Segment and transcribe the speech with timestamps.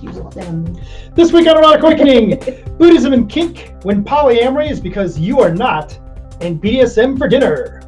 [0.00, 0.80] Excuse them.
[1.16, 2.38] This week on Erotic Awakening,
[2.78, 5.98] Buddhism and kink when polyamory is because you are not,
[6.40, 7.82] and BDSM for dinner.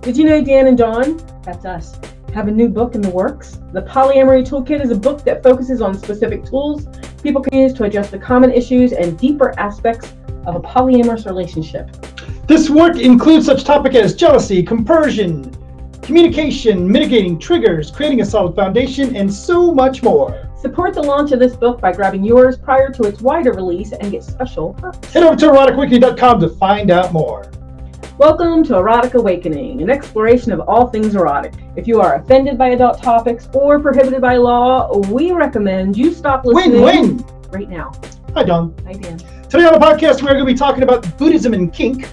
[0.00, 2.00] Did you know Dan and Dawn, that's us,
[2.32, 3.58] have a new book in the works?
[3.74, 6.86] The Polyamory Toolkit is a book that focuses on specific tools
[7.22, 10.14] people can use to address the common issues and deeper aspects
[10.46, 11.90] of a polyamorous relationship.
[12.46, 15.54] This work includes such topics as jealousy, compersion,
[16.00, 20.49] communication, mitigating triggers, creating a solid foundation, and so much more.
[20.60, 24.12] Support the launch of this book by grabbing yours prior to its wider release and
[24.12, 25.10] get special perks.
[25.10, 27.50] Head over to eroticwiki.com to find out more.
[28.18, 31.54] Welcome to Erotic Awakening, an exploration of all things erotic.
[31.76, 36.44] If you are offended by adult topics or prohibited by law, we recommend you stop
[36.44, 37.26] listening Win win!
[37.52, 37.92] right now.
[38.34, 38.74] Hi, Dawn.
[38.84, 39.16] Hi, Dan.
[39.48, 42.06] Today on the podcast, we're going to be talking about Buddhism and kink.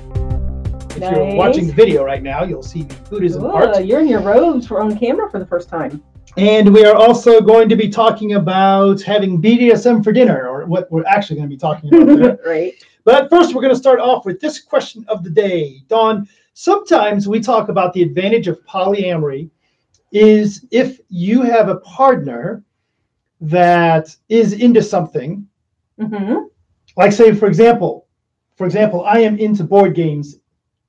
[0.91, 3.83] If you're watching the video right now, you'll see the Buddhism Ooh, part.
[3.83, 6.01] you're in your robes for on camera for the first time.
[6.37, 10.89] And we are also going to be talking about having BDSM for dinner, or what
[10.91, 12.73] we're actually going to be talking about right.
[13.05, 15.81] But first, we're going to start off with this question of the day.
[15.87, 19.49] Dawn, sometimes we talk about the advantage of polyamory
[20.11, 22.63] is if you have a partner
[23.41, 25.47] that is into something,
[25.99, 26.35] hmm
[26.95, 28.07] like say, for example,
[28.55, 30.37] for example, I am into board games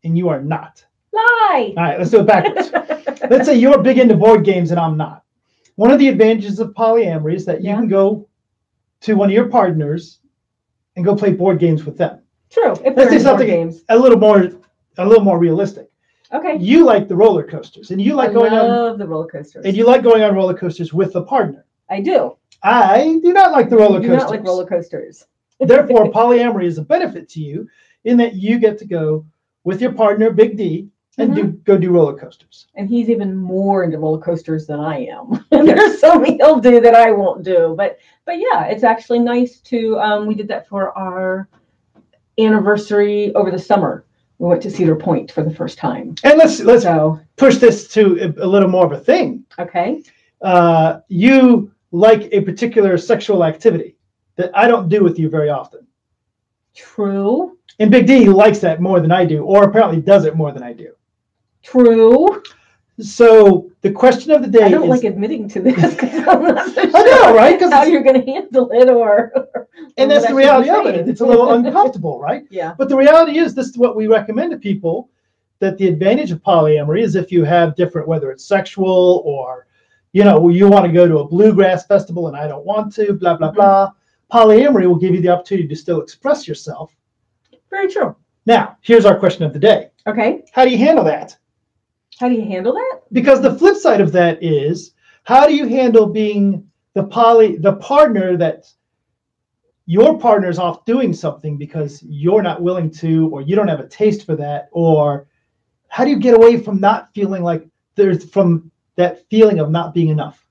[0.04, 0.84] and you are not.
[1.12, 1.74] Lie.
[1.76, 2.70] All right, let's do it backwards.
[3.30, 5.24] let's say you're big into board games and I'm not.
[5.78, 7.76] One of the advantages of polyamory is that you Yeah.
[7.76, 8.26] can go
[9.02, 10.18] to one of your partners
[10.96, 12.18] and go play board games with them.
[12.50, 12.72] True.
[12.84, 13.84] If Let's do something games.
[13.88, 14.50] a little more
[14.96, 15.88] a little more realistic.
[16.32, 16.56] Okay.
[16.56, 19.64] You like the roller coasters and you like I going on love the roller coasters.
[19.64, 21.64] and you like going on roller coasters with a partner.
[21.88, 22.36] I do.
[22.64, 24.22] I do not like the roller I do coasters.
[24.24, 25.24] not like roller coasters.
[25.60, 27.68] Therefore, polyamory is a benefit to you
[28.02, 29.24] in that you get to go
[29.62, 31.62] with your partner, Big D, and do Mm-hmm.
[31.64, 32.66] go do roller coasters.
[32.76, 35.44] and he's even more into roller coasters than I am.
[35.50, 37.74] And there's so many he'll do that I won't do.
[37.76, 39.98] But but yeah, it's actually nice to.
[39.98, 41.48] Um, we did that for our
[42.38, 44.04] anniversary over the summer.
[44.38, 46.14] We went to Cedar Point for the first time.
[46.22, 49.44] And let's let's So push this to a, a little more of a thing.
[49.58, 50.02] okay,
[50.42, 53.96] Uh, you like a particular sexual activity
[54.36, 55.84] that I don't do with you very often.
[56.76, 60.52] true, And Big D likes that more than I do, or apparently does it more
[60.52, 60.90] than I do.
[61.62, 62.42] True.
[63.00, 66.42] So the question of the day I don't is, like admitting to this because I'm
[66.42, 67.60] not so I sure know, right?
[67.60, 71.08] how you're going to handle it, or, or and that's the reality of it.
[71.08, 72.42] It's a little uncomfortable, right?
[72.50, 72.74] yeah.
[72.76, 75.10] But the reality is, this is what we recommend to people
[75.60, 79.66] that the advantage of polyamory is if you have different, whether it's sexual or,
[80.12, 83.12] you know, you want to go to a bluegrass festival and I don't want to,
[83.12, 83.54] blah, blah, Mhm.
[83.54, 83.90] blah.
[84.32, 86.94] Polyamory will give you the opportunity to still express yourself.
[87.70, 88.14] Very true.
[88.46, 91.36] Now, here's our question of the day Okay, How do you handle that?
[92.18, 93.00] How do you handle that?
[93.12, 94.92] Because the flip side of that is,
[95.24, 98.66] how do you handle being the poly, the partner that
[99.86, 103.88] your partner's off doing something because you're not willing to, or you don't have a
[103.88, 105.28] taste for that, or
[105.88, 109.94] how do you get away from not feeling like there's from that feeling of not
[109.94, 110.46] being enough?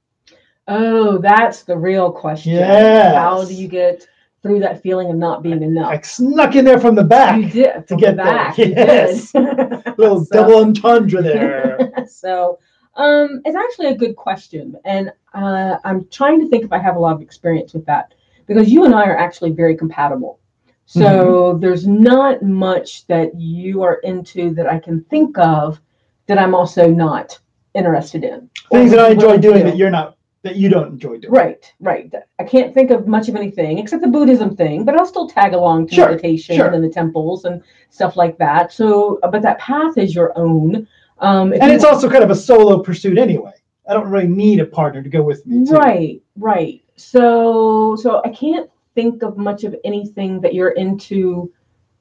[0.67, 2.53] Oh, that's the real question.
[2.53, 3.15] Yes.
[3.15, 4.07] How do you get
[4.43, 5.89] through that feeling of not being enough?
[5.91, 8.25] I snuck in there from the back, You did from get the there.
[8.25, 8.57] back.
[8.57, 9.33] Yes.
[9.33, 9.41] You
[9.97, 11.91] little So- double entendre there.
[12.09, 12.59] so,
[12.95, 16.95] um, it's actually a good question, and uh, I'm trying to think if I have
[16.95, 18.13] a lot of experience with that
[18.47, 20.39] because you and I are actually very compatible.
[20.85, 21.59] So Mm-hmm.
[21.59, 25.79] there's not much that you are into that I can think of
[26.27, 27.37] that I'm also not
[27.75, 28.49] interested in.
[28.71, 29.63] Things that I enjoy to doing do.
[29.65, 30.16] that you're not,
[30.47, 31.33] that you don't enjoy doing.
[31.33, 32.11] Right, right.
[32.39, 35.53] I can't think of much of anything except the Buddhism thing, but I'll still tag
[35.53, 36.67] along to Sure, meditation sure.
[36.69, 38.71] and the temples and stuff like that.
[38.71, 40.87] So, uh, but that path is your own.
[41.19, 43.51] Um, And it's also kind of a solo pursuit anyway.
[43.89, 45.65] I don't really need a partner to go with me.
[45.65, 45.73] too.
[45.73, 46.81] right, right.
[46.95, 51.51] So, so I can't think of much of anything that you're into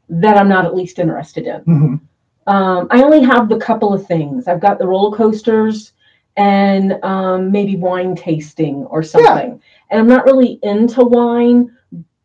[0.08, 1.60] that I'm not at least interested in.
[1.64, 2.00] Mhm.
[2.46, 4.46] Um, I only have the couple of things.
[4.46, 5.92] I've got the roller coasters
[6.36, 9.50] and um, maybe wine tasting or something.
[9.50, 9.56] Yeah.
[9.90, 11.74] And I'm not really into wine,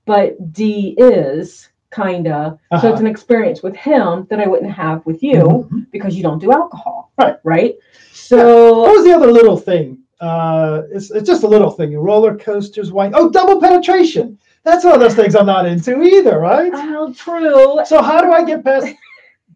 [0.05, 2.57] but D is kinda.
[2.71, 2.87] So Uh-huh.
[2.89, 5.87] it's an experience with him that I wouldn't have with you Mhm.
[5.91, 7.11] because you don't do alcohol.
[7.17, 7.35] Right.
[7.43, 7.75] Right.
[8.13, 9.97] So what was the other little thing?
[10.21, 11.97] Uh, it's, it's just a little thing.
[11.97, 13.11] Roller coasters, wine.
[13.15, 14.37] Oh, double penetration.
[14.63, 16.71] That's one of those things I'm not into either, right?
[16.73, 17.79] how true.
[17.85, 18.93] So how do I get past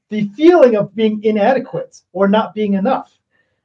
[0.10, 3.14] the feeling of being inadequate or not being enough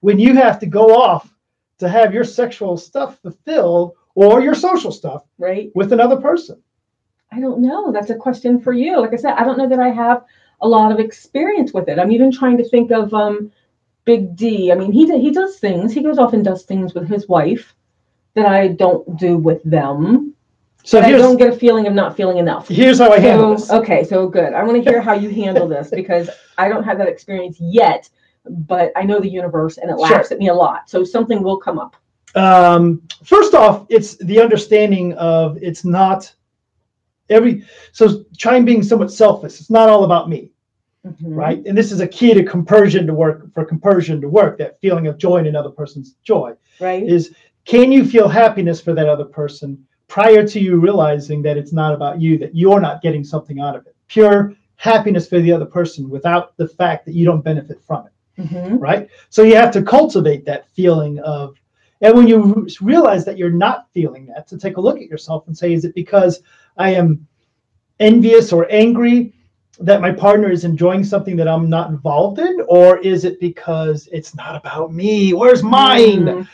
[0.00, 1.32] when you have to go off
[1.78, 5.70] to have your sexual stuff fulfilled or your social stuff Right.
[5.74, 6.60] with another person?
[7.32, 7.92] I don't know.
[7.92, 9.00] That's a question for you.
[9.00, 10.24] Like I said, I don't know that I have
[10.60, 11.98] a lot of experience with it.
[11.98, 13.50] I'm even trying to think of um,
[14.04, 14.72] Big D.
[14.72, 15.92] I mean, he he does things.
[15.92, 17.74] He goes off and does things with his wife
[18.34, 20.34] that I don't do with them.
[20.82, 22.66] So I don't get a feeling of not feeling enough.
[22.66, 23.82] here's how I handle So, this.
[23.82, 24.54] okay, so good.
[24.54, 28.08] I want to hear how you handle this because I don't have that experience yet,
[28.48, 30.08] but I know the universe and it Sure.
[30.16, 30.88] laughs at me a lot.
[30.88, 31.96] So something will come up.
[32.36, 36.32] um, first off, it's the understanding of it's not
[37.28, 39.58] every so trying being somewhat selfish.
[39.58, 40.52] It's not all about me,
[41.04, 41.14] Mhm.
[41.36, 41.60] right?
[41.66, 44.58] And this is a key to compersion to work for compersion to work.
[44.58, 47.02] That feeling of joy in another person's joy Right.
[47.02, 47.34] is
[47.64, 51.94] can you feel happiness for that other person prior to you realizing that it's not
[51.94, 53.96] about you, that you're not getting something out of it.
[54.06, 58.12] Pure happiness for the other person without the fact that you don't benefit from it
[58.40, 58.80] Mhm.
[58.80, 59.08] right?
[59.28, 61.56] So you have to cultivate that feeling of,
[62.00, 65.46] and when you realize that you're not feeling that, to take a look at yourself
[65.46, 66.42] and say, is it because
[66.76, 67.26] I am
[67.98, 69.34] envious or angry
[69.80, 74.08] that my partner is enjoying something that I'm not involved in, or is it because
[74.12, 75.32] it's not about me?
[75.32, 76.24] Where's mine?
[76.24, 76.48] Mm.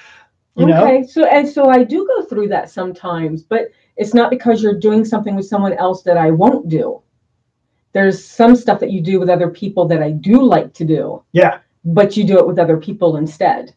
[0.56, 0.82] You know?
[0.82, 4.78] Okay, so and so I do go through that sometimes, but it's not because you're
[4.78, 7.02] doing something with someone else that I won't do.
[7.92, 11.22] There's some stuff that you do with other people that I do like to do,
[11.32, 11.58] Yeah.
[11.86, 13.74] But you do it with other people instead.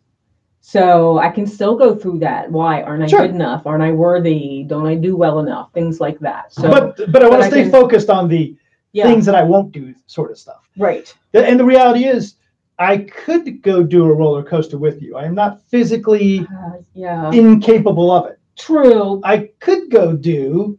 [0.62, 2.52] So I can still go through that.
[2.52, 3.22] Why aren't I Sure.
[3.22, 3.66] good enough?
[3.66, 4.64] Aren't I worthy?
[4.68, 5.72] Don't I do well enough?
[5.74, 6.52] Things like that.
[6.54, 8.56] So but but I want to stay can- focused on the
[8.92, 10.68] yeah, things that I won't do, sort of stuff.
[10.78, 11.14] right.
[11.34, 12.36] And the reality is,
[12.80, 15.16] I could go do a roller coaster with you.
[15.16, 18.40] I am not physically Uh, yeah, incapable of it.
[18.58, 19.22] true.
[19.24, 20.78] I could go do.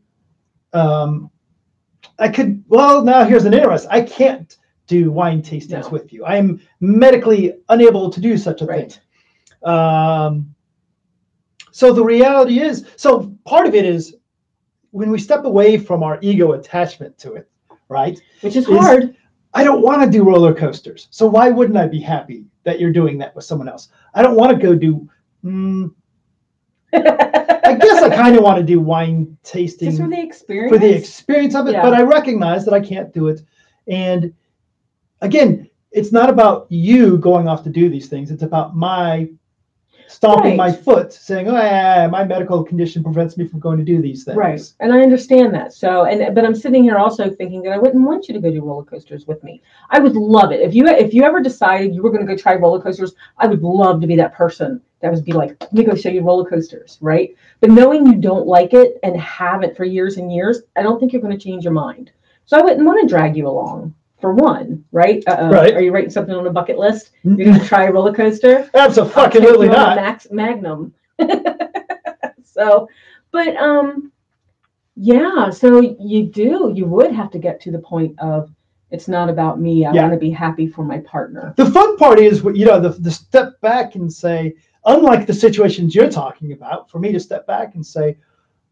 [0.73, 1.31] Um,
[2.19, 2.65] I could.
[2.69, 3.87] Well, now here's an interest.
[3.91, 4.57] I can't
[4.91, 5.89] do wine tastings No.
[5.91, 6.25] with you.
[6.25, 8.93] I am medically unable to do such a Right.
[9.63, 9.73] thing.
[9.73, 10.55] Um,
[11.71, 14.17] so the reality is, so part of it is
[14.91, 17.49] when we step away from our ego attachment to it,
[17.89, 18.21] right?
[18.41, 19.15] Which is is- hard.
[19.55, 21.09] I don't want to do roller coasters.
[21.11, 23.89] So why wouldn't I be happy that you're doing that with someone else?
[24.15, 25.09] I don't want to go do.
[25.45, 25.93] Mm,
[26.93, 30.73] I guess I kind of want to do wine tasting Just for the experience.
[30.73, 31.83] for the experience of it, Yeah.
[31.83, 33.43] but I recognize that I can't do it.
[33.89, 34.33] And
[35.21, 38.31] again, it's not about you going off to do these things.
[38.31, 39.29] It's about my
[40.11, 44.03] stomping my foot, saying, "Oh, yeah, my medical condition prevents me from going to do
[44.03, 44.61] these things." Right.
[44.81, 45.73] And I understand that.
[45.73, 48.51] So, and but I'm sitting here also thinking that I wouldn't want you to go
[48.51, 49.63] do roller coasters with me.
[49.91, 52.41] I would love it if you if you ever decided you were going to go
[52.41, 53.15] try roller coasters.
[53.39, 56.11] I would love to be that person that would be like, let me go show
[56.11, 57.35] you roller coasters, right?
[57.61, 61.13] But knowing you don't like it and haven't for years and years, I don't think
[61.13, 62.11] you're going to change your mind.
[62.45, 63.95] So I wouldn't want to drag you along.
[64.21, 65.23] For one, right?
[65.27, 65.51] Uh-oh.
[65.51, 65.75] Right.
[65.75, 67.13] Are you writing something on a bucket list?
[67.23, 68.69] You're going to try a roller coaster?
[68.75, 69.97] Absolutely I'll take you on a not.
[69.97, 70.93] Max Magnum.
[72.45, 72.89] so,
[73.31, 74.13] but um,
[74.97, 75.51] yeah.
[75.51, 76.73] So you do.
[76.75, 78.51] You would have to get to the point of
[78.91, 79.85] it's not about me.
[79.87, 80.03] I Yeah.
[80.03, 81.55] want to be happy for my partner.
[81.57, 85.35] The fun part is, what you know, the, the step back and say, unlike the
[85.35, 88.17] situations you're talking about, for me to step back and say,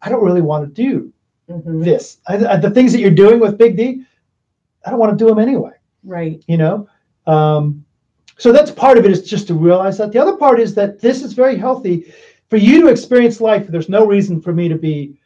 [0.02, 1.12] I don't really want to do
[1.48, 1.82] Mhm.
[1.84, 2.18] this.
[2.26, 4.02] I, I- the things that you're doing with Big D,
[4.88, 5.72] I don't want to do them anyway.
[6.02, 6.42] Right.
[6.48, 6.88] You know,
[7.26, 7.84] um,
[8.38, 10.12] so that's part of it is just to realize that.
[10.12, 12.14] The other part is that this is very healthy
[12.48, 13.66] for you to experience life.
[13.66, 15.18] There's no reason for me to be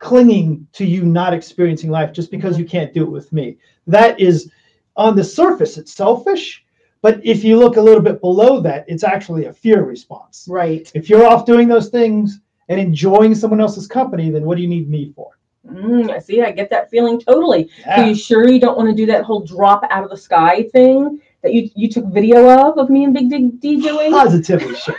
[0.00, 3.58] clinging to you not experiencing life just because you can't do it with me.
[3.86, 4.50] That is
[4.96, 6.64] on the surface, it's selfish.
[7.00, 10.46] But if you look a little bit below that, it's actually a fear response.
[10.50, 10.90] Right.
[10.94, 14.68] If you're off doing those things and enjoying someone else's company, then what do you
[14.68, 15.38] need me for?
[15.66, 16.42] Mm, I see.
[16.42, 17.70] I get that feeling totally.
[17.86, 20.62] Are you sure you don't want to do that whole drop out of the sky
[20.72, 24.10] thing that you you took video of of me and Big D, D doing?
[24.10, 24.96] Positively sure.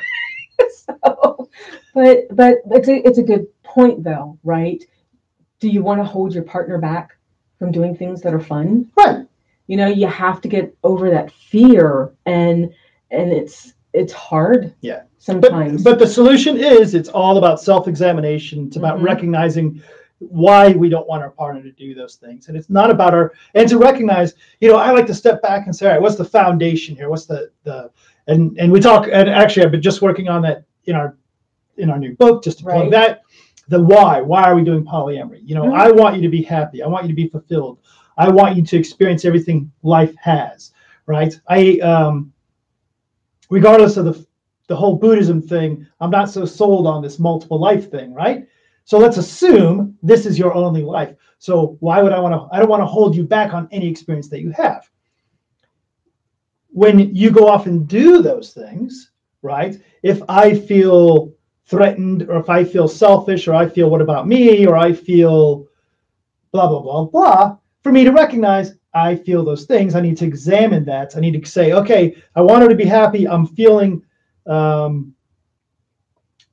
[0.70, 1.50] so,
[1.94, 4.84] but but it's a it's a good point though, right?
[5.60, 7.18] Do you want to hold your partner back
[7.58, 8.92] from doing things that are fun?
[8.98, 9.26] Right.
[9.68, 12.72] You know, you have to get over that fear, and
[13.10, 14.74] and it's it's hard.
[14.82, 15.04] Yeah.
[15.18, 15.84] Sometimes.
[15.84, 18.68] But, but the solution is it's all about self-examination.
[18.68, 19.04] It's about Mhm.
[19.04, 19.82] recognizing
[20.30, 22.48] why we don't want our partner to do those things.
[22.48, 25.66] And it's not about our and to recognize, you know, I like to step back
[25.66, 27.10] and say, all right, what's the foundation here?
[27.10, 27.90] What's the the
[28.28, 31.18] and and we talk and actually I've been just working on that in our
[31.78, 32.92] in our new book, just to plug Right.
[32.92, 33.22] that.
[33.70, 34.22] The why.
[34.22, 35.42] Why are we doing polyamory?
[35.44, 35.74] You know, Mhm.
[35.74, 36.84] I want you to be happy.
[36.84, 37.80] I want you to be fulfilled.
[38.18, 40.72] I want you to experience everything life has.
[41.08, 41.40] Right.
[41.48, 42.32] I um
[43.50, 44.26] regardless of the
[44.68, 48.48] the whole Buddhism thing, I'm not so sold on this multiple life thing, right?
[48.86, 51.16] So let's assume this is your only life.
[51.38, 52.56] So why would I want to?
[52.56, 54.90] I don't want to hold you back on any experience that you have.
[56.70, 59.12] When you go off and do those things,
[59.42, 59.82] right?
[60.04, 61.34] If I feel
[61.66, 65.68] threatened, or if I feel selfish, or I feel what about me, or I feel
[66.52, 70.26] blah blah blah blah, for me to recognize I feel those things, I need to
[70.26, 71.16] examine that.
[71.16, 73.28] I need to say, okay, I want her to be happy.
[73.28, 74.04] I'm feeling
[74.48, 75.14] um,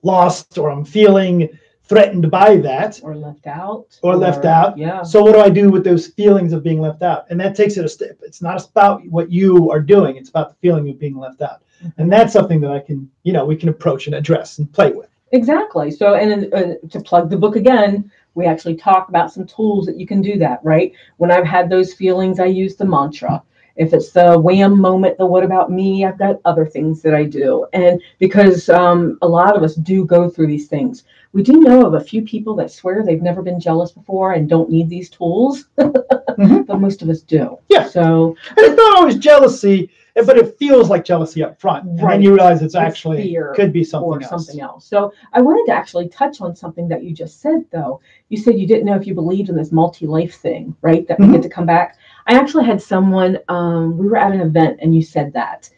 [0.02, 1.48] lost or I'm feeling
[1.88, 4.76] threatened by that or left out or left out.
[4.76, 5.02] Yeah.
[5.02, 7.26] So what do I do with those feelings of being left out?
[7.30, 8.18] And that takes it a step.
[8.22, 10.16] It's not about what you are doing.
[10.16, 11.62] It's about the feeling of being left out.
[11.96, 14.92] And that's something that I can, you know, we can approach and address and play
[14.92, 15.08] with.
[15.32, 15.90] Exactly.
[15.90, 19.98] So, and uh, to plug the book again, we actually talk about some tools that
[19.98, 20.92] you can do that, right?
[21.16, 23.42] When I've had those feelings, I use the mantra.
[23.78, 27.24] If it's the wham moment, the what about me, I've got other things that I
[27.24, 27.66] do.
[27.72, 31.86] And because um, a lot of us do go through these things, we do know
[31.86, 35.08] of a few people that swear they've never been jealous before and don't need these
[35.08, 36.66] tools, Mhm.
[36.66, 37.58] but most of us do.
[37.68, 37.86] Yeah.
[37.86, 39.90] So, And it's not always jealousy,
[40.26, 42.00] but it feels like jealousy up front.
[42.00, 44.28] And you realize it's actually fear could be something or else.
[44.28, 44.84] something else.
[44.86, 48.00] So I wanted to actually touch on something that you just said, though.
[48.28, 51.06] You said you didn't know if you believed in this multi-life thing, right?
[51.08, 51.26] That Mhm.
[51.28, 51.98] we get to come back.
[52.28, 53.38] I actually had someone.
[53.48, 55.68] Um, we were at an event, and you said that.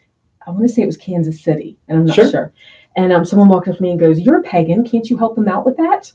[0.47, 2.29] I want to say it was Kansas City, and I'm not Sure.
[2.31, 2.53] sure.
[2.97, 4.85] And um, someone walked up to me and goes, "You're a pagan.
[4.85, 6.13] Can't you help them out with that?"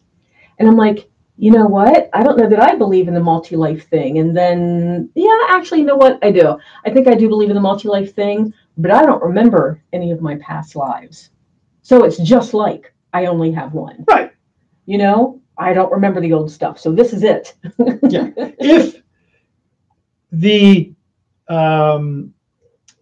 [0.60, 1.10] And I'm like.
[1.38, 2.10] You know what?
[2.13, 4.20] I don't know that I believe in the multi-life thing.
[4.20, 6.18] And then, yeah, actually, you know what?
[6.24, 6.58] I do.
[6.86, 10.22] I think I do believe in the multi-life thing, but I don't remember any of
[10.22, 11.32] my past lives.
[11.82, 14.06] So it's just like I only have one.
[14.08, 14.32] Right.
[14.86, 16.80] You know, I don't remember the old stuff.
[16.80, 17.54] So this is it.
[18.08, 18.30] Yeah.
[18.38, 19.01] if
[20.39, 20.94] the
[21.48, 22.34] um,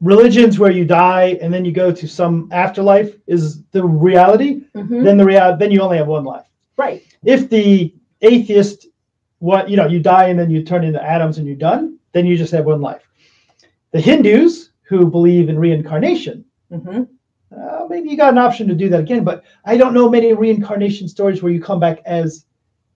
[0.02, 5.04] religions where you die and then you go to some afterlife is the reality, Mhm.
[5.04, 6.46] then the real then you only have one life.
[6.78, 7.02] Right.
[7.24, 8.88] If the atheist,
[9.40, 12.26] what you know, you die and then you turn into atoms and you're done, then
[12.26, 13.04] you just have one life.
[13.92, 17.04] The Hindus who believe in reincarnation, hmm
[17.56, 20.34] uh, maybe you got an option to do that again, but I don't know many
[20.34, 22.46] reincarnation stories where you come back as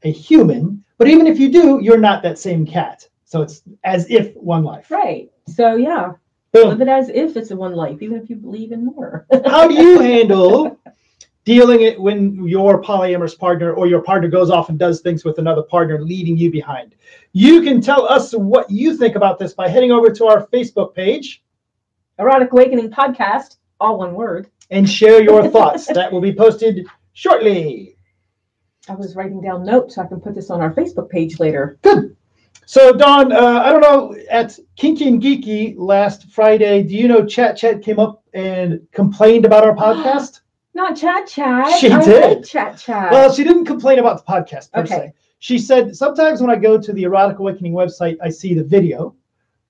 [0.02, 0.84] a human.
[0.98, 3.08] But even if you do, you're not that same cat.
[3.28, 4.90] So it's as if one life.
[4.90, 5.30] Right.
[5.48, 6.14] So yeah,
[6.54, 9.28] live it as if it's a one life, even if you believe in more.
[9.46, 10.80] How do you handle
[11.44, 15.40] dealing it when your polyamorous partner or your partner goes off and does things with
[15.40, 16.96] another partner, leaving you behind?
[17.34, 20.96] You can tell us what you think about this by heading over to our Facebook
[20.96, 21.44] page
[22.20, 24.50] Erotic Awakening podcast, all one word.
[24.72, 25.86] and share your thoughts.
[25.88, 27.96] that will be posted shortly.
[28.90, 31.78] I was writing down notes so I can put this on our Facebook page later.
[31.84, 32.17] Good.
[32.70, 37.26] So, Dawn, uh, I don't know, at Kinky and Geeky last Friday, do you know
[37.26, 40.42] Chat Chat came up and complained about our podcast?
[40.74, 41.80] Not chat chat.
[41.80, 42.46] She I did.
[42.46, 43.10] chat chat.
[43.14, 44.96] well, she didn't complain about the podcast per Okay.
[44.96, 45.14] se.
[45.40, 49.16] She said, sometimes when I go to the Erotic Awakening website, I see the video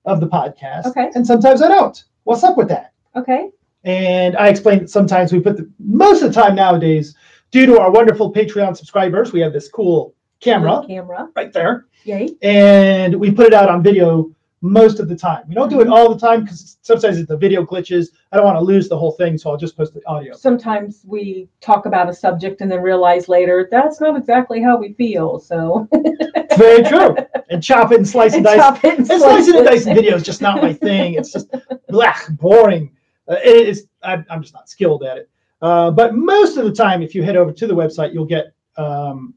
[0.04, 0.86] of the podcast.
[0.86, 1.08] Okay.
[1.14, 2.02] And sometimes I don't.
[2.24, 2.92] What's up with that?
[3.14, 3.48] okay.
[3.84, 7.14] And I explained that sometimes we put the, most of the time nowadays,
[7.52, 11.28] due to our wonderful Patreon subscribers, we have this cool camera Camera.
[11.36, 11.86] right there.
[12.04, 12.30] Yay.
[12.42, 14.30] and we put it out on video
[14.60, 15.44] most of the time.
[15.48, 18.08] We don't do it all the time because sometimes the video glitches.
[18.32, 20.34] I don't want to lose the whole thing, so I'll just post the audio.
[20.34, 24.94] sometimes we talk about a subject and then realize later that's not exactly how we
[24.94, 25.38] feel.
[25.38, 25.88] So
[26.56, 27.16] Very true.
[27.50, 28.56] And chop it and slice and dice.
[28.58, 29.70] chop it and And slice slicing and it.
[29.70, 31.14] dicing video is just not my thing.
[31.14, 31.48] It's just
[31.88, 32.92] blah, boring.
[33.26, 33.86] Uh, it is.
[34.02, 35.30] I'm, I'm just not skilled at it.
[35.62, 38.52] Uh, but most of the time, if you head over to the website, you'll get
[38.76, 39.32] um,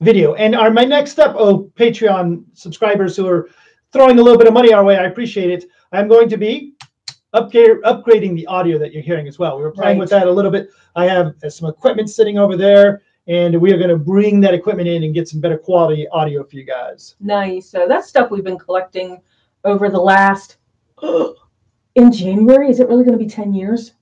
[0.00, 0.34] video.
[0.34, 3.50] And our my next step, oh Patreon subscribers who are
[3.92, 5.64] throwing a little bit of money our way, I appreciate it.
[5.92, 6.74] I'm going to be
[7.32, 9.56] upgrade, upgrading the audio that you're hearing as well.
[9.56, 10.70] We were playing with that a little bit.
[10.96, 14.54] I have uh, some equipment sitting over there, and we are going to bring that
[14.54, 17.16] equipment in and get some better quality audio for you guys.
[17.20, 17.68] Nice.
[17.68, 19.20] So that's stuff we've been collecting
[19.64, 20.58] over the last
[21.02, 22.70] in January.
[22.70, 23.92] Is it really going to be 10 years?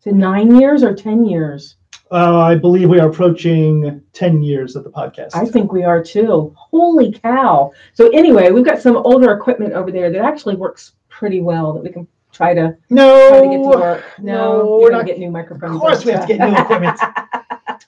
[0.00, 1.76] Is it nine years or 10 years?
[2.10, 5.30] Uh, I believe we are approaching 10 years of the podcast.
[5.34, 6.54] I think we are too.
[6.56, 7.72] Holy cow.
[7.92, 11.82] So anyway, we've got some older equipment over there that actually works pretty well that
[11.82, 14.04] we can try to no, try to get to work.
[14.20, 15.74] No, no, we're not- get new microphones.
[15.74, 16.98] Of course, we have to get new equipment.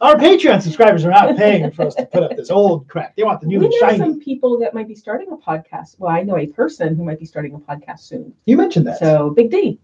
[0.02, 3.16] Our Patreon subscribers are not paying for us to put up this old crap.
[3.16, 3.98] They want the new we and know shiny.
[3.98, 5.96] some people that might be starting a podcast.
[5.98, 8.32] Well, I know a person who might be starting a podcast soon.
[8.46, 8.98] You mentioned that.
[8.98, 9.78] So Big D.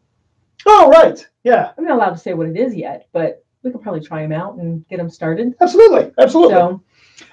[0.67, 1.27] oh, right.
[1.45, 4.23] Yeah, I'm not allowed to say what it is yet, but we could probably try
[4.23, 5.55] them out and get them started.
[5.61, 6.55] absolutely, absolutely.
[6.55, 6.83] So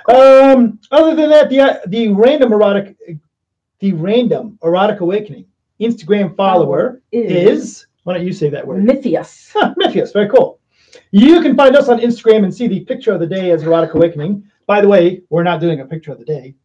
[0.10, 2.98] Um, other than that, the uh, the random erotic,
[3.80, 5.46] the random erotic awakening
[5.80, 7.86] Instagram follower is.
[8.04, 8.84] Why don't you say that word?
[8.84, 9.52] Mythius.
[9.54, 10.60] Huh, Mythius, very cool.
[11.12, 13.94] You can find us on Instagram and see the picture of the day as Erotic
[13.94, 14.44] Awakening.
[14.68, 16.56] By the way, we're not doing a picture of the day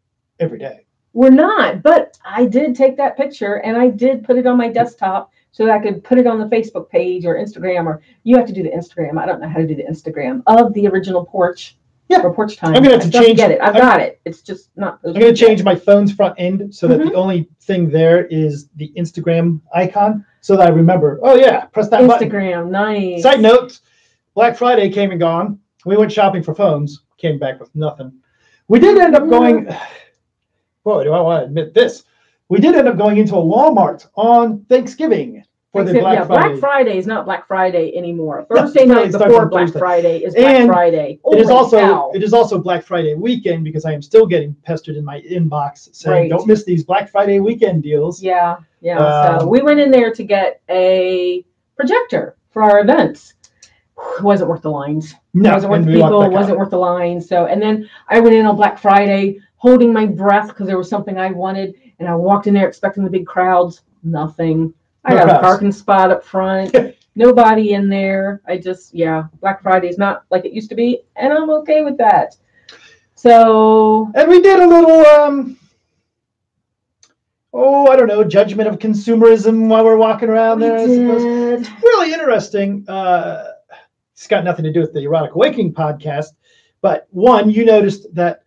[0.40, 0.86] every day.
[1.12, 4.68] We're not, but I did take that picture and I did put it on my
[4.68, 8.36] desktop so that I could put it on the Facebook page or Instagram, or you
[8.36, 9.18] have to do the Instagram.
[9.18, 11.76] I don't know how to do the Instagram of the original porch.
[12.08, 12.22] Yeah.
[12.22, 12.74] Or porch time.
[12.74, 13.60] I'm gonna have to change- Get it?
[13.60, 14.18] I've I'm- got it.
[14.24, 14.98] It's just not.
[15.04, 17.10] I'm going to change my phone's front end so that Mhm.
[17.10, 21.90] the only thing there is the Instagram icon so that I remember, oh, yeah, press
[21.90, 22.30] that button.
[22.30, 22.70] Instagram.
[22.70, 23.22] Nice.
[23.22, 23.80] Side note
[24.34, 25.58] Black Friday came and gone.
[25.84, 27.02] We went shopping for phones.
[27.18, 28.12] came back with nothing.
[28.68, 29.68] We did end up going.
[30.84, 32.04] Boy, do I want to admit this?
[32.48, 36.48] We did end up going into a Walmart on Thanksgiving for the Black yeah, Friday.
[36.48, 38.46] Black Friday is not Black Friday anymore.
[38.50, 39.78] No, Thursday night it before Black Thursday.
[39.78, 41.20] Friday is Black And Friday.
[41.24, 42.10] It is also cow.
[42.14, 45.94] it is also Black Friday weekend because I am still getting pestered in my inbox
[45.94, 46.30] saying Right.
[46.30, 48.22] don't miss these Black Friday weekend deals.
[48.22, 48.98] Yeah, yeah.
[49.38, 51.44] so Um, we went in there to get a
[51.76, 53.34] projector for our events.
[54.16, 55.14] It wasn't worth the lines.
[55.34, 56.22] No, wasn't worth the people.
[56.22, 56.32] out.
[56.32, 57.28] wasn't worth the lines.
[57.28, 60.88] So, and then I went in on Black Friday holding my breath because there was
[60.88, 63.82] something I wanted, and I walked in there expecting the big crowds.
[64.02, 64.72] Nothing.
[65.04, 66.74] I got a parking spot up front.
[67.14, 68.40] Nobody in there.
[68.46, 71.82] I just, yeah, Black Friday is not like it used to be, and I'm okay
[71.82, 72.36] with that.
[73.14, 75.58] So, And we did a little um
[77.52, 80.76] oh, I don't know, judgment of consumerism while we're walking around there.
[80.78, 82.88] It's really interesting.
[82.88, 83.52] Uh
[84.12, 86.28] it's got nothing to do with the erotic awakening podcast,
[86.80, 88.42] but one, you noticed that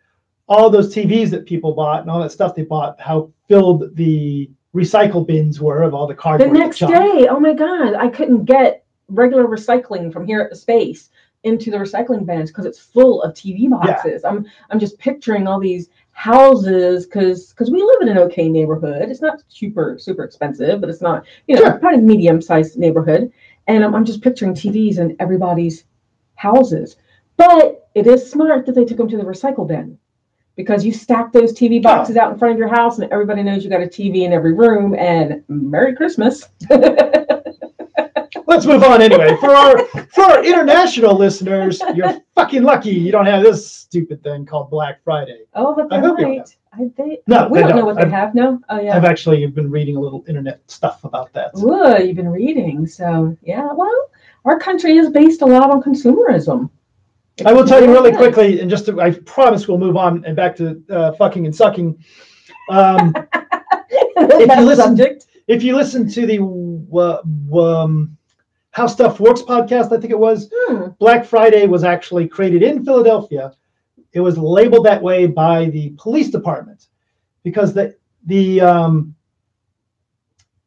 [0.47, 4.49] all those TVs that people bought and all that stuff they bought, how filled the
[4.73, 6.51] recycle bins were of all the cardboard.
[6.51, 6.93] The next junk.
[6.93, 11.09] day, oh my God, I couldn't get regular recycling from here at the space
[11.43, 14.23] into the recycling bins because it's full of TV boxes.
[14.23, 19.09] I'm I'm just picturing all these houses because because we live in an okay neighborhood.
[19.09, 21.79] It's not super super expensive, but it's not you know Sure.
[21.79, 23.33] probably medium sized neighborhood.
[23.67, 25.83] And I'm, I'm just picturing TVs in everybody's
[26.35, 26.95] houses.
[27.35, 29.97] But it is smart that they took them to the recycle bin
[30.55, 31.83] because you stack those TV oh.
[31.83, 34.33] boxes out in front of your house and everybody knows you got a TV in
[34.33, 34.95] every room.
[34.95, 36.47] And Merry Christmas.
[38.47, 39.37] Let's move on anyway.
[39.37, 44.45] For our for our international listeners, you're fucking lucky you don't have this stupid thing
[44.45, 45.45] called Black Friday.
[45.53, 46.57] Oh, but I they hope you might.
[46.73, 48.35] I, they, No, we they don't, know what they I've- have.
[48.35, 48.59] No.
[48.69, 48.95] Oh yeah.
[48.95, 51.51] I've actually been reading a little internet stuff about that.
[51.59, 52.87] Ooh, you've been reading.
[52.87, 53.69] So yeah.
[53.73, 54.09] Well,
[54.43, 56.69] our country is based a lot on consumerism.
[57.45, 60.35] I will tell you really quickly, and just to, I promise we'll move on and
[60.35, 62.03] back to uh, fucking and sucking.
[62.69, 63.13] Um,
[64.23, 65.25] If you listen- subject.
[65.47, 66.39] if you listen to the
[66.93, 68.15] uh, um,
[68.71, 70.89] How Stuff Works podcast, I think it was, Hmm.
[70.99, 73.51] Black Friday was actually created in Philadelphia.
[74.13, 76.87] It was labeled that way by the police department
[77.43, 77.95] because the
[78.27, 79.15] the um,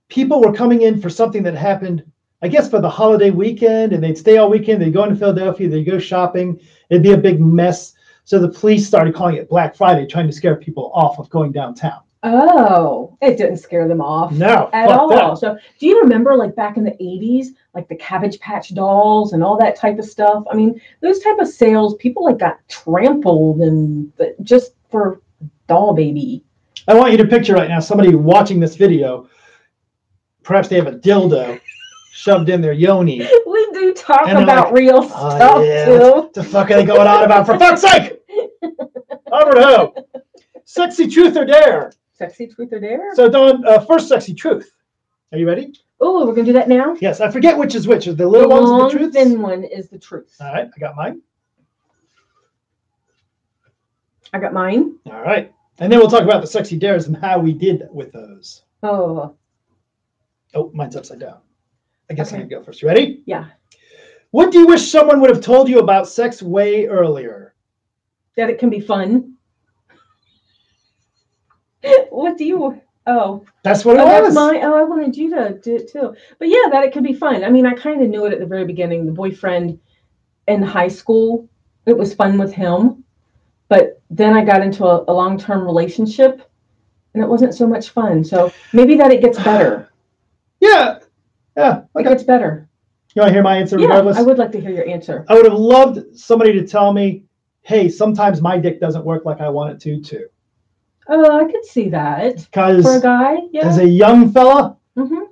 [0.08, 2.04] people were coming in for something that happened,
[2.44, 4.82] I guess, for the holiday weekend, and they'd stay all weekend.
[4.82, 6.60] They'd go into Philadelphia, they'd go shopping.
[6.90, 7.94] It'd be a big mess.
[8.24, 11.52] So the police started calling it Black Friday, trying to scare people off of going
[11.52, 12.02] downtown.
[12.22, 14.32] Oh, it didn't scare them off.
[14.32, 15.08] No, at all.
[15.08, 15.38] that.
[15.38, 19.42] So, do you remember like back in the 80s, like the Cabbage Patch dolls and
[19.42, 20.44] all that type of stuff?
[20.50, 25.22] I mean, those type of sales, people like got trampled and just for
[25.66, 26.44] doll baby.
[26.88, 29.30] I want you to picture right now somebody watching this video.
[30.42, 31.58] Perhaps they have a dildo
[32.14, 33.18] shoved in their yoni.
[33.46, 35.98] We do talk about like, real "Oh, stuff yeah, too.
[35.98, 37.44] What the fuck are they going on about?
[37.46, 38.20] For fuck's sake!
[39.32, 40.20] Over who?
[40.64, 41.92] Sexy truth or dare?
[42.12, 43.14] Sexy truth or dare?
[43.14, 44.72] So, Dawn, uh, first sexy truth.
[45.32, 45.74] Are you ready?
[46.00, 46.96] oh, we're gonna do that now.
[47.00, 48.06] Yes, I forget which is which.
[48.06, 49.14] Is the The little ones long the truths?
[49.16, 50.34] thin one is the truth.
[50.40, 51.20] All right, I got mine.
[54.32, 54.96] I got mine.
[55.06, 55.52] All right.
[55.78, 58.62] And then we'll talk about the sexy dares and how we did with those.
[58.82, 59.34] Oh,
[60.54, 61.38] Oh, mine's upside down.
[62.10, 62.42] I guess I Okay.
[62.42, 62.82] can go first.
[62.82, 63.22] You ready?
[63.26, 63.46] yeah.
[64.30, 67.54] What do you wish someone would have told you about sex way earlier?
[68.36, 69.34] That it can be fun.
[72.10, 72.80] what do you?
[73.06, 74.34] Oh, That's what it Oh, was.
[74.34, 74.60] mine.
[74.62, 76.14] Oh, I wanted you to do it too.
[76.38, 77.44] But yeah, that it could be fun.
[77.44, 79.04] I mean, I kind of knew it at the very beginning.
[79.06, 79.78] The boyfriend
[80.48, 81.46] in high school,
[81.86, 83.04] it was fun with him.
[83.68, 86.50] But then I got into a, a long term relationship
[87.12, 88.24] and it wasn't so much fun.
[88.24, 89.90] So maybe that it gets better.
[90.60, 91.00] Yeah.
[91.56, 91.78] Yeah.
[91.78, 92.08] It Okay.
[92.10, 92.68] gets better.
[93.14, 94.16] You want to hear my answer Yeah, regardless?
[94.18, 95.24] I would like to hear your answer.
[95.28, 97.24] I would have loved somebody to tell me,
[97.62, 100.26] hey, sometimes my dick doesn't work like I want it to, too.
[101.08, 102.36] Oh, I could see that.
[102.36, 103.66] Because For a guy, yeah.
[103.68, 105.24] as a young fella, hmm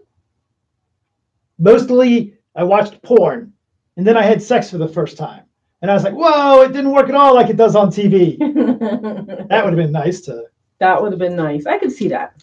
[1.58, 3.52] mostly I watched porn
[3.96, 5.44] and then I had sex for the first time.
[5.80, 8.38] And I was like, whoa, it didn't work at all like it does on TV.
[9.48, 10.44] that would have been nice to.
[10.78, 11.66] that would have been nice.
[11.66, 12.42] I could see that.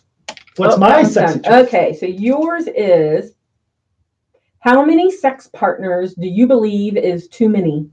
[0.58, 3.34] What's Oh, my sexy Okay, so yours is
[4.60, 7.90] how many sex partners do you believe is too many?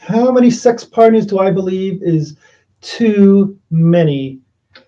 [0.00, 2.36] How many sex partners do I believe is
[2.80, 4.40] too many?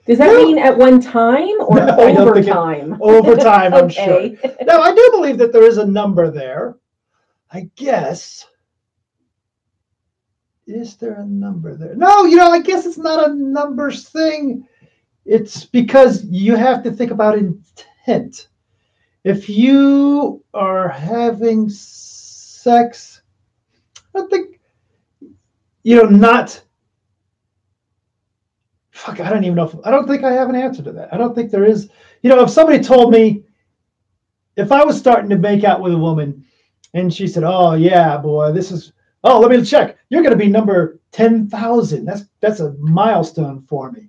[0.07, 0.45] Does that No.
[0.47, 2.99] mean at one time or No, over think it- time?
[3.01, 4.05] Over time, I'm sure.
[4.13, 4.57] okay.
[4.63, 6.77] Now, I do believe that there is a number there.
[7.51, 8.47] I guess.
[10.67, 11.95] Is there a number there?
[11.95, 14.67] No, you know, I guess it's not a numbers thing.
[15.27, 18.49] It's because you have to think about intent.
[19.25, 23.23] If you are having sex,
[24.15, 24.59] I think
[25.83, 26.63] you know, not.
[28.91, 31.13] Fuck, I don't even know if I don't think I have an answer to that.
[31.13, 31.89] I don't think there is.
[32.23, 33.43] You know, if somebody told me,
[34.57, 36.45] if I was starting to make out with a woman,
[36.95, 38.93] and she said, "Oh yeah, boy, this is
[39.25, 39.99] oh let me check.
[40.09, 42.05] You're going to be number ten thousand.
[42.05, 44.09] That's that's a milestone for me."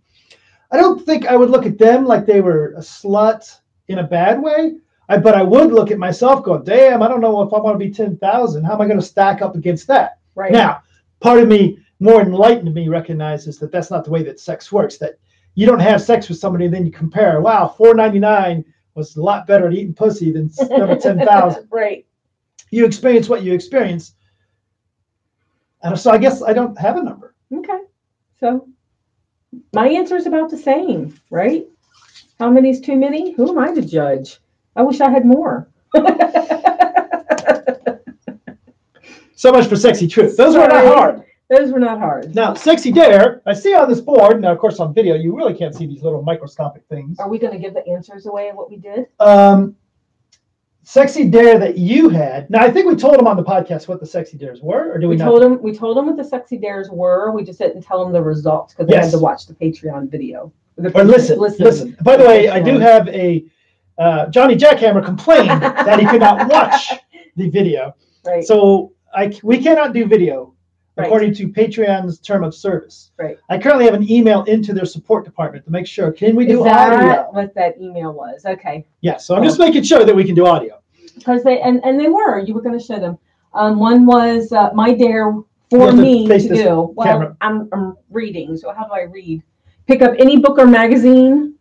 [0.71, 4.03] I don't think I would look at them like they were a slut in a
[4.03, 4.73] bad way.
[5.09, 7.79] I, but I would look at myself, go, "Damn, I don't know if I want
[7.79, 8.63] to be ten thousand.
[8.63, 10.51] How am I going to stack up against that?" Right.
[10.51, 10.81] Now,
[11.19, 14.97] part of me, more enlightened me, recognizes that that's not the way that sex works.
[14.97, 15.19] That
[15.55, 17.41] you don't have sex with somebody and then you compare.
[17.41, 21.67] Wow, four ninety nine was a lot better at eating pussy than number ten thousand.
[21.71, 22.05] right.
[22.71, 24.15] You experience what you experience,
[25.83, 27.35] and so I guess I don't have a number.
[27.53, 27.81] Okay.
[28.39, 28.67] So
[29.73, 31.67] my answer is about the same, right?
[32.39, 33.33] How many is too many?
[33.33, 34.39] Who am I to judge?
[34.75, 35.69] I wish I had more.
[39.35, 40.37] So much for sexy truth.
[40.37, 41.23] Those were not hard.
[41.49, 42.33] Those were not hard.
[42.33, 43.41] Now, sexy dare.
[43.45, 44.39] I see on this board.
[44.41, 47.19] Now, of course, on video, you really can't see these little microscopic things.
[47.19, 49.07] Are we going to give the answers away of what we did?
[49.19, 49.75] Um,
[50.83, 52.49] sexy dare that you had.
[52.49, 54.97] Now, I think we told them on the podcast what the sexy dares were, or
[54.97, 55.25] do we, We not?
[55.25, 57.31] told them we told them what the sexy dares were.
[57.31, 59.05] We just didn't tell them the results because they Yes.
[59.11, 60.53] had to watch the Patreon video.
[60.77, 61.97] The Or listen, listen.
[62.01, 63.43] By the way, I do have a
[63.97, 66.91] uh, Johnny Jackhammer complained that he could not watch
[67.35, 67.95] the video.
[68.25, 68.43] right.
[68.43, 70.53] So I we cannot do video
[70.95, 71.07] Right.
[71.07, 73.09] according to Patreon's term of service.
[73.17, 73.35] Right.
[73.49, 76.11] I currently have an email into their support department to make sure.
[76.11, 77.31] Can we Is do that audio?
[77.31, 78.45] what that email was?
[78.45, 78.85] Okay.
[79.01, 79.25] Yes.
[79.25, 80.79] So I'm just making sure that we can do audio.
[81.15, 82.37] Because they and, and they were.
[82.37, 83.17] You were going to show them.
[83.55, 85.31] Um, one was uh, my dare
[85.71, 86.93] for to me to do.
[86.95, 87.35] Well.
[87.41, 88.55] I'm I'm reading.
[88.55, 89.41] So how do I read?
[89.87, 91.55] Pick up any book or magazine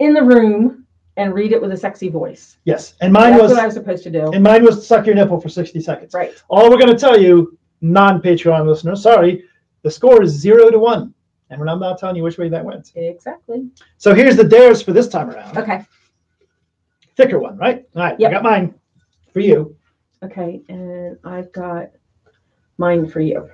[0.00, 0.77] in the room
[1.18, 2.56] and read it with a sexy voice.
[2.64, 2.94] Yes.
[3.00, 4.30] And mine That's was what I was supposed to do.
[4.32, 6.14] and mine was suck your nipple for 60 seconds.
[6.14, 6.32] Right.
[6.48, 9.44] All we're going to tell you, non-Patreon listeners, sorry,
[9.82, 11.12] the score is zero to one,
[11.50, 12.92] and I'm not telling you which way that went.
[12.94, 13.68] Exactly.
[13.98, 15.58] So here's the dares for this time around.
[15.58, 15.84] Okay.
[17.16, 17.84] Thicker one, right?
[17.96, 18.18] All right.
[18.18, 18.30] Yep.
[18.30, 18.74] I got mine
[19.32, 19.76] for you.
[20.22, 20.62] Okay.
[20.68, 21.90] And I've got
[22.78, 23.48] mine for you.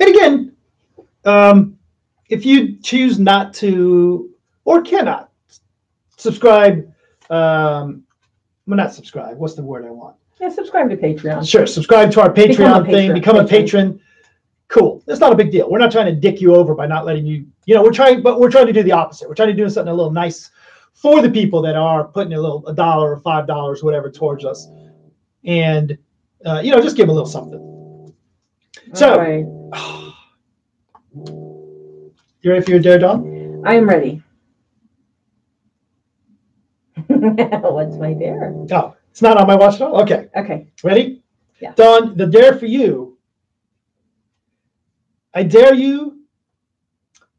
[0.00, 0.56] And again,
[1.24, 1.78] um,
[2.28, 4.30] if you choose not to
[4.68, 5.30] or cannot
[6.18, 6.92] subscribe,
[7.30, 8.02] um,
[8.66, 9.38] well, not subscribe.
[9.38, 10.16] What's the word I want?
[10.38, 10.50] Yeah.
[10.50, 11.48] Subscribe to Patreon.
[11.48, 13.14] Sure, subscribe to our Patreon Become thing, patron.
[13.14, 14.00] become a Patron.
[14.68, 15.02] Cool.
[15.06, 15.70] It's not a big deal.
[15.70, 18.20] We're not trying to dick you over by not letting you, you know, we're trying,
[18.20, 19.26] but we're trying to do the opposite.
[19.26, 20.50] We're trying to do something a little nice
[20.92, 24.44] for the people that are putting a little, a dollar or five dollars, whatever, towards
[24.44, 24.68] us.
[25.46, 25.96] And,
[26.44, 28.12] uh, you know, just give them a little something.
[28.92, 29.46] So- All right.
[32.40, 33.62] You ready for your dare, Dawn?
[33.66, 34.22] I am ready.
[37.62, 38.54] What's my dare?
[38.72, 40.00] Oh, it's not on my watch at all?
[40.02, 40.28] Okay.
[40.36, 40.68] Okay.
[40.82, 41.22] Ready?
[41.60, 41.72] Yeah.
[41.74, 43.18] Dawn, the dare for you.
[45.34, 46.20] I dare you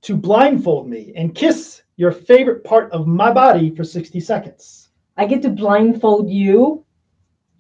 [0.02, 4.90] to blindfold me and kiss your favorite part of my body for 60 seconds.
[5.18, 6.86] I get to blindfold you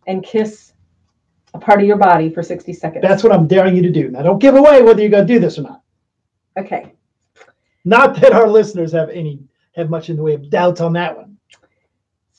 [0.07, 0.73] and kiss
[1.53, 3.01] a part of your body for 60 seconds.
[3.01, 4.09] That's what I'm daring you to do.
[4.09, 5.81] Now, don't give away whether you're going to do this or not.
[6.57, 6.93] okay.
[7.85, 9.39] Not that our listeners have any
[9.75, 11.28] have much in the way of doubts on that one.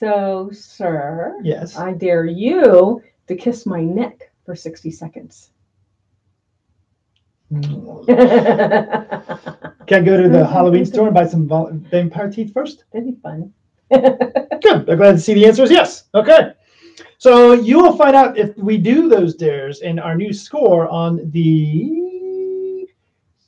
[0.01, 1.77] So, sir, Yes.
[1.77, 5.51] I dare you to kiss my neck for 60 seconds.
[7.51, 11.47] Can That'd go to the Halloween store and buy some
[11.91, 12.85] vampire teeth first?
[12.93, 13.53] That'd be fun.
[13.91, 14.89] Good.
[14.89, 16.05] I'm glad to see the answer is yes.
[16.15, 16.53] Okay.
[17.19, 21.31] So you will find out if we do those dares in our new score on
[21.31, 22.87] the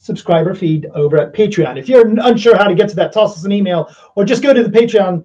[0.00, 1.78] subscriber feed over at Patreon.
[1.78, 4.52] If you're unsure how to get to that, toss us an email or just go
[4.52, 5.24] to the Patreon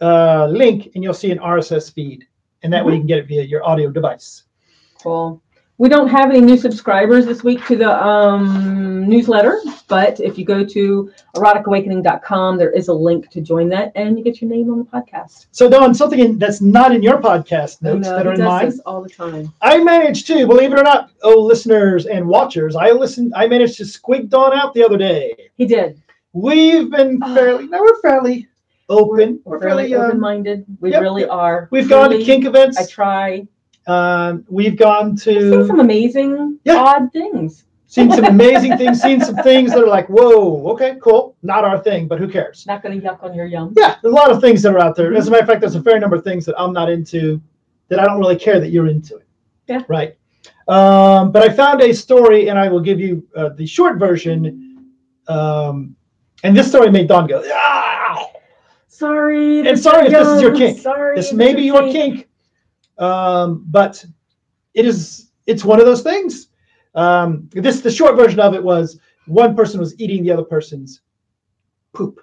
[0.00, 2.26] uh, link and you'll see an RSS feed.
[2.62, 4.42] And that way you can get it via your audio device.
[5.02, 5.40] Cool.
[5.78, 10.44] We don't have any new subscribers this week to the um, newsletter, but if you
[10.44, 14.70] go to eroticawakening.com, there is a link to join that and you get your name
[14.70, 15.46] on the podcast.
[15.52, 18.66] So, Dawn, something in, that's not in your podcast notes that are in mine.
[18.66, 19.54] this all the time.
[19.62, 23.32] I managed to, believe it or not, oh listeners and watchers, I listened.
[23.34, 25.34] I managed to squick Dawn out the other day.
[25.54, 26.02] He did.
[26.34, 27.34] We've been Ah.
[27.34, 28.48] fairly, now we're fairly
[28.90, 29.40] open.
[29.44, 30.66] We're, We're, fairly, um, open-minded.
[30.80, 31.68] We yep, really are.
[31.70, 32.78] we've gone to kink events.
[32.78, 33.46] I try.
[33.86, 36.76] Um, we've gone I've seen to some amazing, Yeah.
[36.76, 37.64] odd things.
[37.86, 41.78] seen some amazing things, seen some things that are like, whoa, okay, cool, not our
[41.78, 42.64] thing, but who cares?
[42.66, 43.74] Not going to yuck on your yum.
[43.76, 45.12] Yeah, there's a lot of things that are out there.
[45.14, 47.40] As a matter of fact, there's a fair number of things that I'm not into,
[47.88, 49.26] that I don't really care that you're into it.
[49.66, 49.82] Yeah.
[49.88, 50.16] Right.
[50.68, 54.92] Um, but I found a story, and I will give you uh, the short version.
[55.26, 55.96] Um,
[56.44, 57.99] and this story made Dawn go, ah!
[59.00, 59.66] Sorry.
[59.66, 60.78] And sorry if this is your kink.
[60.78, 61.16] Sorry.
[61.16, 61.94] This may be your kink.
[61.94, 62.28] kink,
[62.98, 64.04] um, but
[64.74, 66.48] it is it's one of those things.
[66.94, 71.00] Um, this the short version of it was one person was eating the other person's
[71.94, 72.20] poop.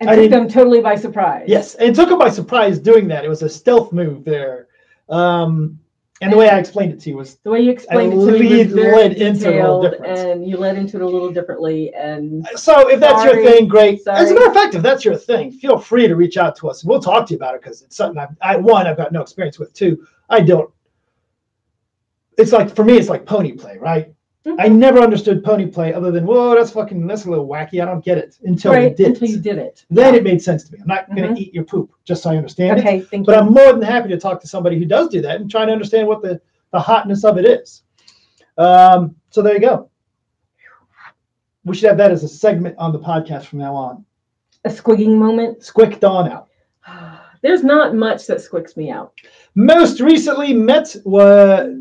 [0.00, 1.44] And I took them totally by surprise.
[1.46, 3.24] Yes, and took them by surprise doing that.
[3.24, 4.66] It was a stealth move there.
[5.08, 5.78] Um,
[6.20, 8.18] and the way I explained it to you was The way you explained I it
[8.26, 10.96] to me lead- was very led into it a little detailed, and you led into
[10.96, 11.94] it a little differently.
[11.94, 13.42] And so if that's Sorry.
[13.42, 13.98] your thing, great.
[14.00, 14.30] As Sorry.
[14.30, 16.82] a matter of fact, if that's your thing, feel free to reach out to us
[16.82, 19.12] and we'll talk to you about it because it's something I've, I one I've got
[19.12, 19.72] no experience with.
[19.74, 20.70] Two, I don't.
[22.36, 24.12] It's like for me, it's like pony play, right?
[24.48, 24.56] Mhm.
[24.58, 27.82] I never understood pony play other than whoa, that's fucking that's a little wacky.
[27.82, 29.06] I don't get it until you did.
[29.08, 29.84] until you did it.
[29.90, 30.78] Then it made sense to me.
[30.80, 31.34] I'm not going Mhm.
[31.36, 32.80] to eat your poop, just so I understand it.
[32.82, 33.40] Okay, thank But you.
[33.42, 35.72] I'm more than happy to talk to somebody who does do that and try to
[35.72, 36.40] understand what the,
[36.72, 37.82] the hotness of it is.
[38.56, 39.90] Um, so there you go.
[41.64, 44.04] We should have that as a segment on the podcast from now on.
[44.64, 45.60] a squicking moment.
[45.60, 46.48] Squick Dawn out.
[47.42, 49.12] There's not much that squicks me out.
[49.54, 51.74] Most recently met was.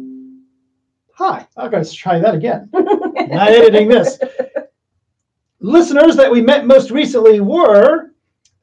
[1.17, 2.69] Hi, going to try that again.
[2.73, 4.19] Not editing this.
[5.59, 8.11] Listeners that we met most recently were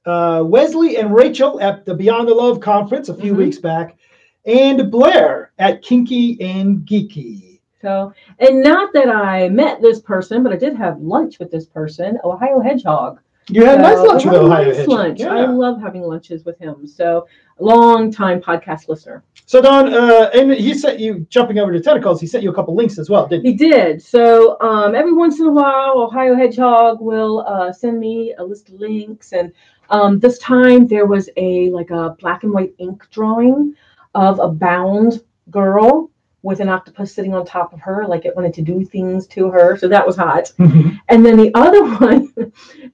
[0.07, 3.39] uh, Wesley and Rachel at the Beyond the Love conference a few Mhm.
[3.39, 3.97] weeks back,
[4.45, 7.59] and Blair at Kinky and Geeky.
[7.83, 11.67] So, and not that I met this person, but I did have lunch with this
[11.67, 13.19] person, Ohio Hedgehog.
[13.49, 14.99] You had a nice lunch with Ohio nice Hedgehog.
[14.99, 15.23] lunch.
[15.23, 16.87] I love having lunches with him.
[16.87, 17.27] So,
[17.59, 19.25] long time podcast listener.
[19.47, 22.21] So Dawn, uh, and he sent you jumping over to tentacles.
[22.21, 23.53] He sent you a couple links as well, didn't he?
[23.53, 24.03] He did.
[24.03, 28.71] So um, every once in a while, Ohio Hedgehog will uh, send me a list
[28.71, 29.53] of links, and
[29.91, 33.75] um, this time there was a like a black and white ink drawing
[34.15, 36.11] of a bound girl
[36.43, 39.51] with an octopus sitting on top of her, like it wanted to do things to
[39.51, 39.77] her.
[39.79, 40.53] So that was hot.
[41.09, 42.33] And then the other one,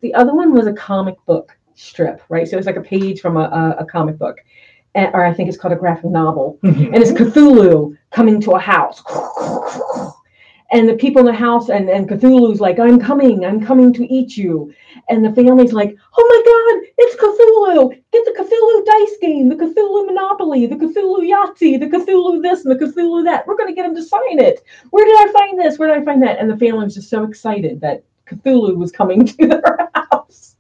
[0.01, 2.47] the other one was a comic book strip, right?
[2.47, 3.41] So it's like a page from a,
[3.79, 4.39] a, a comic book,
[4.97, 6.93] Eh, or I think it's called a graphic novel mm-hmm.
[6.93, 9.03] and it's Cthulhu coming to a house.
[10.73, 14.07] And the people in the house, and, and Cthulhu's like, I'm coming, I'm coming to
[14.13, 14.73] eat you.
[15.09, 17.91] And the family's like, oh my God, it's Cthulhu.
[18.13, 22.79] Get the Cthulhu dice game, the Cthulhu Monopoly, the Cthulhu Yahtzee, the Cthulhu this and
[22.79, 23.47] the Cthulhu that.
[23.47, 24.63] We're going to get him to sign it.
[24.91, 25.79] Where did I find this?
[25.79, 26.39] Where did I find that?
[26.39, 30.55] And the family's just so excited that Cthulhu was coming to their house.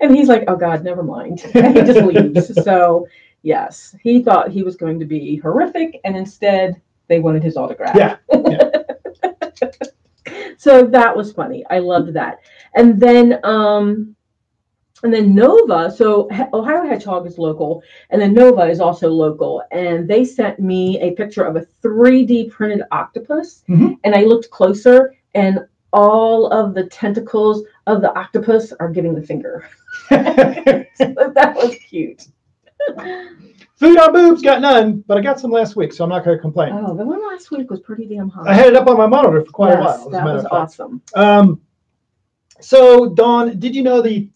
[0.00, 1.42] And he's like, oh God, never mind.
[1.54, 2.62] And he just leaves.
[2.64, 3.08] So,
[3.44, 7.94] yes, he thought he was going to be horrific, and instead they wanted his autograph.
[7.94, 8.16] Yeah.
[10.58, 11.64] so that was funny.
[11.70, 12.38] I loved that.
[12.74, 14.16] And then, um,
[15.02, 15.92] and then Nova.
[15.94, 19.62] So Ohio Hedgehog is local, and then Nova is also local.
[19.70, 23.98] And they sent me a picture of a 3D printed octopus, Mhm.
[24.02, 25.60] and I looked closer, and
[25.92, 29.68] all of the tentacles of the octopus are giving the finger.
[30.08, 30.16] so
[31.34, 32.26] that was cute.
[33.76, 36.36] Food on boobs, got none, but I got some last week, so I'm not going
[36.36, 36.72] to complain.
[36.72, 38.46] Oh, the one last week was pretty damn hot.
[38.46, 40.10] I had it up on my monitor for quite yes, a while.
[40.10, 41.02] that was awesome.
[41.14, 41.60] Um,
[42.60, 44.30] so, Dawn, did you know the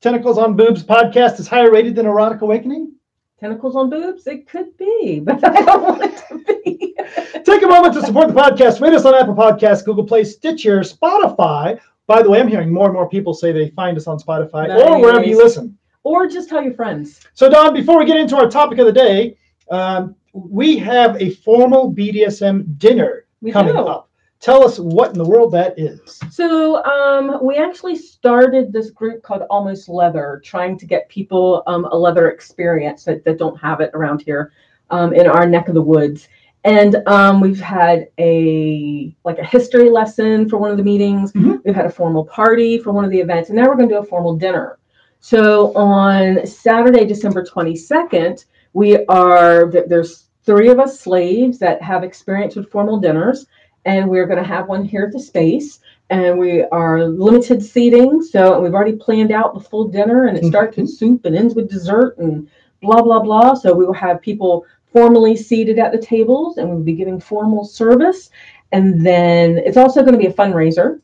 [0.00, 2.94] Tentacles on Boobs podcast is higher rated than Erotic Awakening?
[3.40, 4.26] Tentacles on boobs?
[4.26, 6.94] It could be, but I don't want it to be.
[7.44, 8.80] Take a moment to support the podcast.
[8.80, 11.78] Rate us on Apple Podcasts, Google Play, Stitcher, Spotify.
[12.08, 14.74] By the way, I'm hearing more and more people say they find us on Spotify
[14.74, 15.77] or wherever you listen.
[16.04, 17.20] Or just tell your friends.
[17.34, 19.36] So, Dawn, before we get into our topic of the day,
[19.70, 23.80] um, we have a formal BDSM dinner We coming do.
[23.80, 24.08] up.
[24.40, 26.20] Tell us what in the world that is.
[26.30, 31.86] So um, we actually started this group called Almost Leather, trying to get people um,
[31.86, 34.52] a leather experience that, that don't have it around here
[34.90, 36.28] um, in our neck of the woods.
[36.62, 41.32] And um, we've had a like a history lesson for one of the meetings.
[41.32, 41.60] Mhm.
[41.64, 43.94] We've had a formal party for one of the events, and now we're going to
[43.96, 44.78] do a formal dinner.
[45.20, 52.56] So on Saturday, December 22nd, we are there's three of us slaves that have experience
[52.56, 53.46] with formal dinners,
[53.84, 55.80] and we're going to have one here at the space.
[56.10, 60.40] And we are limited seating, so we've already planned out the full dinner, and it
[60.40, 60.50] mm-hmm.
[60.50, 62.48] starts with soup and ends with dessert and
[62.80, 63.54] blah blah blah.
[63.54, 67.64] So we will have people formally seated at the tables, and we'll be giving formal
[67.64, 68.30] service.
[68.72, 71.00] And then it's also going to be a fundraiser.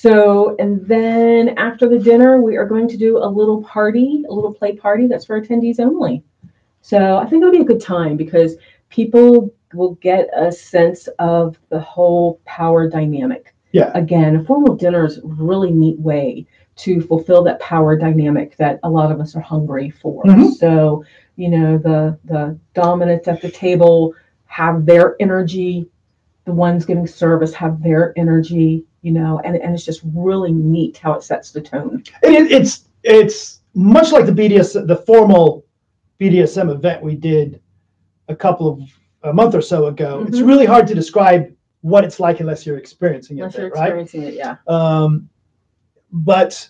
[0.00, 4.32] So, and then after the dinner, we are going to do a little party, a
[4.32, 6.22] little play party that's for attendees only.
[6.82, 8.54] So I think it'll be a good time because
[8.90, 13.52] people will get a sense of the whole power dynamic.
[13.72, 13.90] Yeah.
[13.94, 18.78] Again, a formal dinner is a really neat way to fulfill that power dynamic that
[18.84, 20.22] a lot of us are hungry for.
[20.22, 20.52] Mhm.
[20.52, 21.02] So,
[21.34, 25.90] you know, the the dominants at the table have their energy,
[26.44, 30.98] the ones giving service have their energy, you know, and, and it's just really neat
[30.98, 32.02] how it sets the tone.
[32.22, 35.64] It, it's it's much like the BDS, the formal
[36.20, 37.60] BDSM event we did
[38.28, 38.80] a couple of
[39.22, 40.24] a month or so ago.
[40.28, 40.46] It's Mhm.
[40.46, 43.82] really hard to describe what it's like unless you're experiencing it, Unless you're right?
[43.84, 44.56] experiencing it, yeah.
[44.66, 45.28] Um,
[46.12, 46.68] but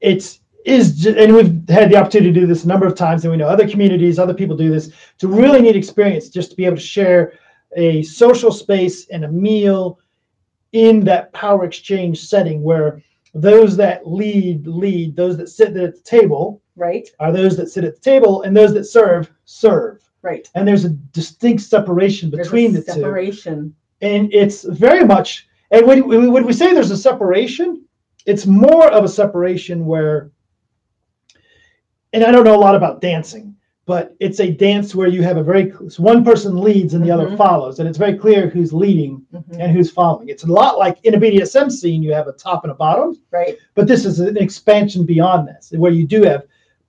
[0.00, 3.32] it's is and we've had the opportunity to do this a number of times, and
[3.32, 4.88] we know other communities, other people do this.
[5.14, 7.32] It's a really neat experience just to be able to share
[7.76, 9.98] a social space and a meal
[10.72, 13.02] in that power exchange setting where
[13.34, 17.84] those that lead lead, those that sit at the table Right, are those that sit
[17.84, 20.02] at the table, and those that serve serve.
[20.22, 20.48] right.
[20.54, 23.74] And there's a distinct separation between the two separation.
[24.00, 27.84] and it's very much and when when we say there's a separation
[28.26, 30.30] it's more of a separation where
[32.12, 35.36] and i don't know a lot about dancing but it's a dance where you have
[35.36, 37.36] a very it's one person leads and the other Mhm.
[37.36, 39.58] follows and it's very clear who's leading Mhm.
[39.58, 42.64] and who's following it's a lot like in a bdsm scene you have a top
[42.64, 46.44] and a bottom Right, but this is an expansion beyond this where you do have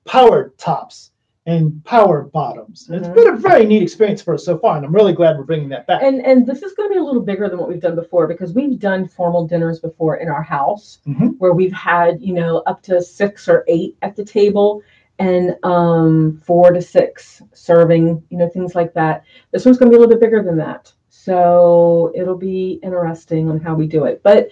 [0.05, 1.11] power tops
[1.45, 3.05] and power bottoms and Mhm.
[3.07, 5.43] it's been a very neat experience for us so far and i'm really glad we're
[5.43, 7.67] bringing that back and and this is going to be a little bigger than what
[7.67, 11.35] we've done before because we've done formal dinners before in our house Mhm.
[11.39, 14.81] where we've had you know up to six or eight at the table
[15.19, 19.23] and um four to six serving you know things like that.
[19.51, 23.47] This one's going to be a little bit bigger than that so it'll be interesting
[23.49, 24.21] on how we do it.
[24.23, 24.49] But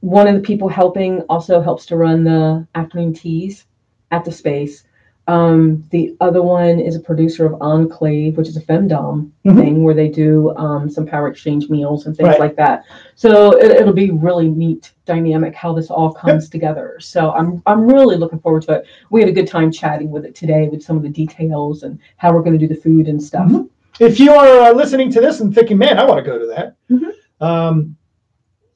[0.00, 3.66] one of the people helping also helps to run the afternoon teas
[4.12, 4.84] at the space
[5.28, 9.56] um, the other one is a producer of Enclave, which is a femdom Mhm.
[9.56, 12.38] thing where they do um, some power exchange meals and things Right.
[12.40, 12.84] like that.
[13.16, 16.96] So it, it'll be really neat dynamic how this all comes together.
[17.00, 18.86] So I'm I'm really looking forward to it.
[19.10, 21.98] We had a good time chatting with it today with some of the details and
[22.18, 23.48] how we're going to do the food and stuff.
[23.48, 23.68] Mhm.
[23.98, 26.46] If you are uh, listening to this and thinking, man, I want to go to
[26.46, 27.10] that, Mhm.
[27.40, 27.96] um,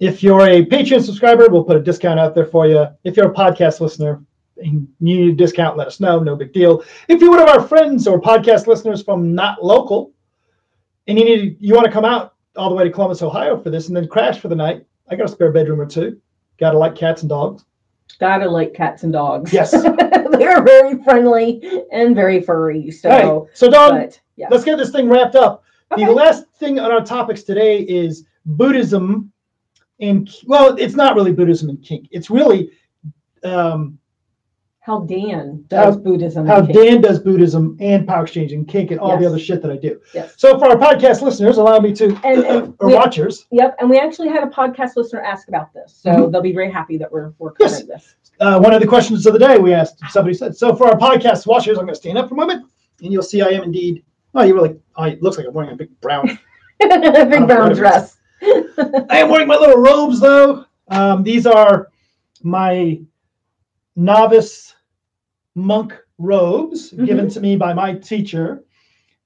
[0.00, 2.86] if you're a Patreon subscriber, we'll put a discount out there for you.
[3.04, 4.22] If you're a podcast listener
[4.60, 6.20] you need a discount, let us know.
[6.20, 6.84] No big deal.
[7.08, 10.12] If you're one of our friends or podcast listeners from not local,
[11.06, 13.70] and you need you want to come out all the way to Columbus, Ohio for
[13.70, 16.20] this, and then crash for the night, I got a spare bedroom or two.
[16.58, 17.64] Got to like cats and dogs.
[18.18, 19.52] Gotta like cats and dogs.
[19.52, 19.70] Yes.
[19.82, 22.90] they are very friendly and very furry.
[22.90, 23.56] So, right.
[23.56, 24.48] So, but yeah.
[24.50, 25.64] let's get this thing wrapped up.
[25.92, 26.04] Okay.
[26.04, 29.32] The last thing on our topics today is Buddhism
[30.00, 32.08] and well, it's not really Buddhism and kink.
[32.10, 32.70] It's really
[33.44, 33.98] um,
[34.82, 36.46] how Dan does How- Buddhism.
[36.46, 36.62] how.
[36.62, 39.76] Dan does Buddhism and power exchange and kink and all the other shit that I
[39.76, 40.00] do.
[40.14, 40.34] Yes.
[40.38, 43.90] So for our podcast listeners, allow me to And- and or we- watchers, Yep, and
[43.90, 46.32] we actually had a podcast listener ask about this, so Mhm.
[46.32, 47.82] they'll be very happy that we're we're Yes.
[47.84, 48.14] this.
[48.40, 50.96] uh, one of the questions of the day we asked, somebody said, so for our
[50.98, 52.64] podcast watchers, I'm going to stand up for a moment,
[53.02, 54.02] and you'll see I am indeed.
[54.34, 54.76] Oh, you really?
[54.96, 56.38] Oh, it looks like I'm wearing a big brown
[56.80, 58.16] Big brown dress.
[58.42, 60.64] I am wearing my little robes though.
[60.88, 61.88] Um, these are
[62.42, 63.00] my
[64.00, 64.74] novice
[65.54, 67.04] monk robes Mm-hmm.
[67.04, 68.64] given to me by my teacher,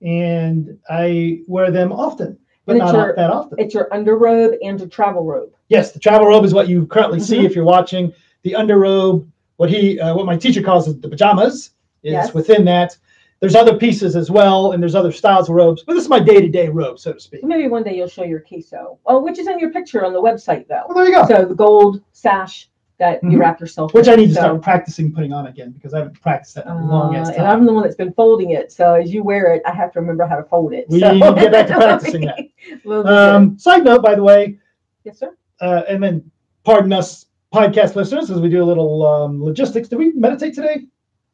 [0.03, 3.59] and I wear them often, but not your- that often.
[3.59, 5.51] It's your underrobe and your travel robe.
[5.69, 7.45] yes, the travel robe is what you currently see Mhm.
[7.47, 8.13] if you're watching.
[8.43, 11.71] The underrobe, what he, uh, what my teacher calls the pajamas,
[12.03, 12.35] is Yes.
[12.35, 12.97] within that.
[13.41, 16.19] There's other pieces as well, and there's other styles of robes, but this is my
[16.21, 17.43] day-to-day robe, so to speak.
[17.45, 20.21] Maybe one day you'll show your kesa, oh, which is in your picture on the
[20.21, 20.83] website though.
[20.89, 21.27] Well, there you go.
[21.27, 23.41] So the gold sash that you Mhm.
[23.41, 23.93] wrap yourself.
[23.93, 26.67] Which I need to So, start practicing putting on again because I haven't practiced that
[26.67, 27.47] in a long uh, ass and.
[27.47, 30.01] I'm the one that's been folding it, so as you wear it, I have to
[30.01, 30.87] remember how to fold it.
[30.89, 31.13] We so.
[31.13, 32.39] need to get back to practicing that.
[32.85, 33.07] That.
[33.07, 34.59] Um, side note, by the way,
[35.05, 35.35] yes, sir.
[35.61, 36.31] uh, and then
[36.65, 39.89] pardon us, podcast listeners, as we do a little um, logistics.
[39.89, 40.87] Did we meditate today?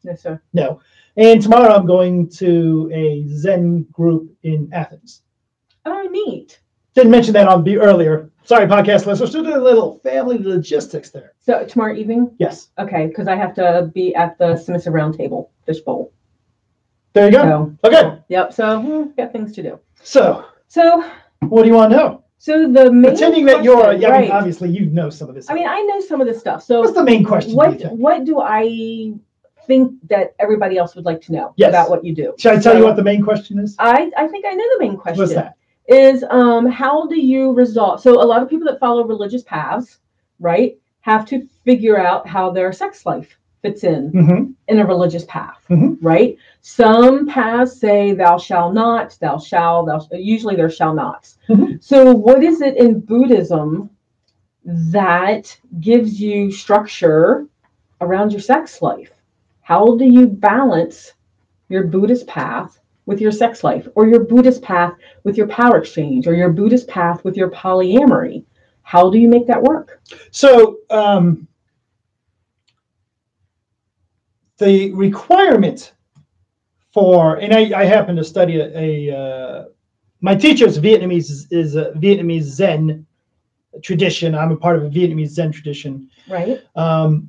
[0.02, 0.40] Yes, sir.
[0.52, 0.80] No.
[1.16, 5.22] And tomorrow I'm going to a Zen group in Athens.
[5.84, 6.60] Oh, neat.
[6.94, 8.29] Didn't mention that on B earlier.
[8.50, 9.30] Sorry, podcast listeners.
[9.30, 11.34] Just a little family logistics there.
[11.38, 12.70] So tomorrow evening, Yes.
[12.80, 16.12] okay, because I have to be at the submissive roundtable fishbowl.
[17.12, 17.76] There you go.
[17.84, 18.18] So Okay.
[18.26, 18.52] Yep.
[18.52, 19.78] So hmm, got things to do.
[20.02, 21.04] So, So
[21.42, 22.24] what do you want to know?
[22.38, 25.36] so the main Pretending that you're, question- yeah, I mean, obviously you know some of
[25.36, 25.44] this.
[25.44, 25.54] Stuff.
[25.54, 26.64] I mean, I know some of this stuff.
[26.64, 27.54] So What's the main question?
[27.54, 29.12] what what do I
[29.68, 31.68] think that everybody else would like to know Yes.
[31.68, 32.34] about what you do?
[32.36, 33.76] Should I tell you what the main question is?
[33.78, 35.20] I I think I know the main question.
[35.22, 35.54] What's that?
[35.90, 38.00] Is um how do you resolve?
[38.00, 39.98] So a lot of people that follow religious paths,
[40.38, 45.24] right, have to figure out how their sex life fits in hmm in a religious
[45.24, 45.98] path, Mhm.
[46.00, 46.36] right?
[46.60, 51.38] Some paths say thou shall not, thou shall, thou usually there shall nots.
[51.48, 51.82] Mhm.
[51.82, 53.90] So what is it in Buddhism
[54.64, 57.46] that gives you structure
[58.00, 59.10] around your sex life?
[59.62, 61.14] How do you balance
[61.68, 62.78] your Buddhist path
[63.10, 64.92] with your sex life or your Buddhist path
[65.24, 68.44] with your power exchange or your Buddhist path with your polyamory?
[68.82, 70.00] How do you make that work?
[70.30, 71.48] So um,
[74.58, 75.92] the requirement
[76.92, 79.64] for, and I, I happen to study a, a, uh,
[80.20, 83.04] my teacher is Vietnamese is a Vietnamese Zen
[83.82, 84.36] tradition.
[84.36, 86.08] I'm a part of a Vietnamese Zen tradition.
[86.28, 86.62] Right.
[86.76, 87.28] Um,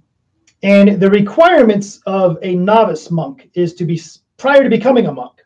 [0.62, 4.00] and the requirements of a novice monk is to be
[4.38, 5.41] prior to becoming a monk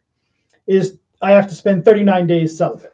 [0.68, 2.94] is I have to spend 39 days celibate.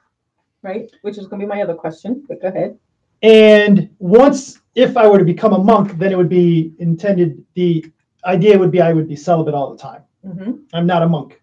[0.62, 0.92] Right.
[1.02, 2.24] Which is going to be my other question.
[2.28, 2.78] But go ahead.
[3.24, 7.44] And once, if I were to become a monk, then it would be intended.
[7.56, 7.86] The
[8.26, 10.04] idea would be I would be celibate all the time.
[10.24, 11.42] hmm I'm not a monk.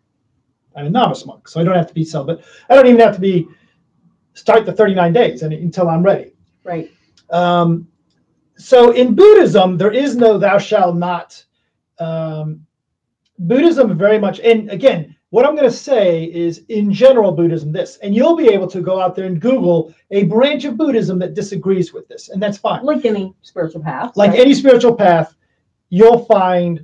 [0.76, 2.44] I'm a novice monk, so I don't have to be celibate.
[2.68, 3.48] I don't even have to be
[4.34, 6.32] start the 39 days and, until I'm ready.
[6.62, 6.90] Right.
[7.30, 7.88] Um,
[8.56, 11.44] so in Buddhism, there is no thou shalt not.
[11.98, 12.64] Um,
[13.38, 17.98] Buddhism very much, and again, what I'm going to say is in general Buddhism this,
[17.98, 21.34] and you'll be able to go out there and Google a branch of Buddhism that
[21.34, 22.84] disagrees with this, and that's fine.
[22.84, 24.16] Like any spiritual path.
[24.16, 24.40] Like right?
[24.40, 25.36] any spiritual path,
[25.90, 26.82] you'll find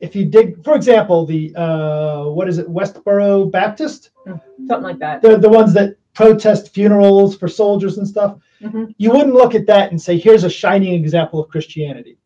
[0.00, 4.10] if you dig, for example, the uh, what is it, Westboro Baptist,
[4.66, 5.22] something like that.
[5.22, 8.38] the the ones that protest funerals for soldiers and stuff.
[8.62, 8.94] Mhm.
[8.96, 12.18] You wouldn't look at that and say, "Here's a shining example of Christianity."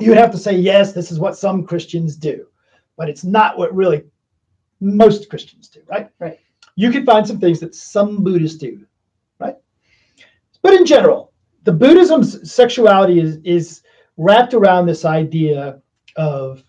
[0.00, 2.46] You would have to say, "Yes, this is what some Christians do,"
[2.96, 4.04] but it's not what really
[4.82, 6.10] most Christians do, right?
[6.18, 6.38] Right.
[6.76, 8.84] You could find some things that some Buddhists do,
[9.38, 9.56] right?
[10.62, 11.32] But in general,
[11.64, 13.82] the Buddhism's sexuality is is
[14.16, 15.80] wrapped around this idea
[16.16, 16.62] of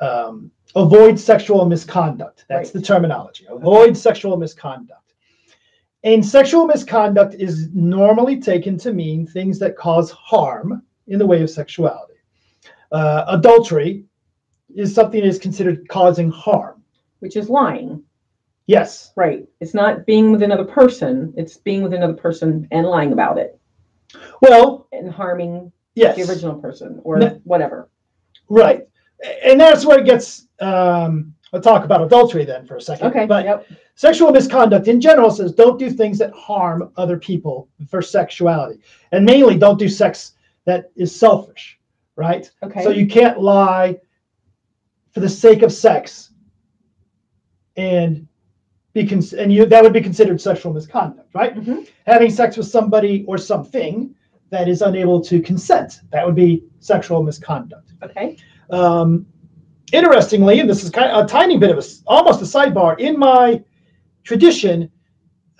[0.00, 2.44] um, avoid sexual misconduct.
[2.48, 2.80] That's Right.
[2.80, 3.46] the terminology.
[3.48, 5.14] Avoid sexual misconduct.
[6.04, 11.42] And sexual misconduct is normally taken to mean things that cause harm in the way
[11.42, 12.14] of sexuality.
[12.92, 14.04] Uh, adultery
[14.74, 16.75] is something that is considered causing harm.
[17.20, 18.02] Which is lying.
[18.66, 19.12] Yes.
[19.16, 19.46] Right.
[19.60, 21.32] It's not being with another person.
[21.36, 23.58] It's being with another person and lying about it
[24.42, 26.16] Well, and harming yes.
[26.16, 27.40] the original person or No.
[27.44, 27.88] whatever.
[28.48, 28.88] Right.
[29.44, 30.46] And that's where it gets.
[30.60, 33.06] Um, I'll talk about adultery then for a second.
[33.08, 33.24] Okay.
[33.24, 33.66] But yep.
[33.94, 38.80] sexual misconduct in general says don't do things that harm other people for sexuality.
[39.12, 40.32] And mainly don't do sex
[40.64, 41.78] that is selfish,
[42.16, 42.50] right?
[42.64, 42.82] Okay.
[42.82, 43.96] So you can't lie
[45.12, 46.30] for the sake of sex
[47.76, 48.26] and
[48.92, 51.54] be cons- and you that would be considered sexual misconduct, right?
[51.54, 51.86] Mhm.
[52.06, 54.14] Having sex with somebody or something
[54.50, 57.92] that is unable to consent, that would be sexual misconduct.
[58.02, 58.36] Okay.
[58.70, 59.26] Um,
[59.92, 63.18] interestingly, and this is kind of a tiny bit of a almost a sidebar in
[63.18, 63.62] my
[64.24, 64.90] tradition.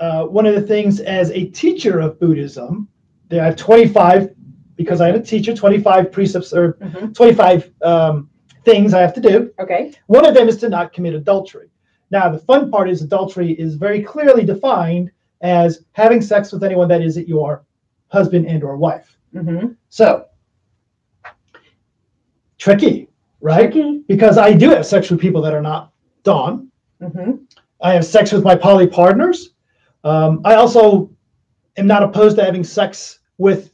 [0.00, 2.88] Uh, one of the things as a teacher of Buddhism,
[3.28, 4.34] there I have 25
[4.76, 7.14] because I am a teacher, 25 precepts or Mhm.
[7.14, 8.28] 25 um,
[8.64, 9.50] things I have to do.
[9.58, 9.92] Okay.
[10.06, 11.68] One of them is to not commit adultery.
[12.10, 16.88] Now, the fun part is adultery is very clearly defined as having sex with anyone
[16.88, 17.64] that isn't your
[18.08, 19.16] husband and or wife.
[19.32, 20.26] hmm So,
[22.58, 23.08] tricky,
[23.40, 23.72] right?
[23.72, 24.02] Tricky.
[24.06, 25.92] Because I do have sex with people that are not
[26.22, 26.70] Dawn.
[27.00, 27.32] hmm
[27.80, 29.50] I have sex with my poly partners.
[30.02, 31.10] Um, I also
[31.76, 33.70] am not opposed to having sex with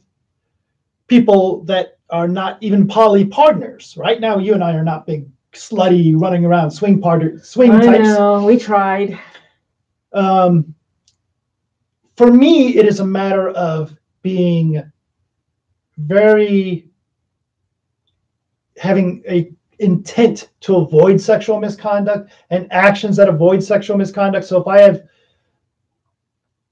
[1.07, 3.95] people that are not even poly partners.
[3.97, 7.85] Right now, you and I are not big slutty running around swing partner swing I
[7.85, 8.07] types.
[8.07, 8.45] know.
[8.45, 9.19] We tried.
[10.11, 10.73] Um,
[12.15, 14.83] for me, it is a matter of being
[15.97, 16.89] very
[18.77, 24.45] having a intent to avoid sexual misconduct and actions that avoid sexual misconduct.
[24.45, 25.03] So if I have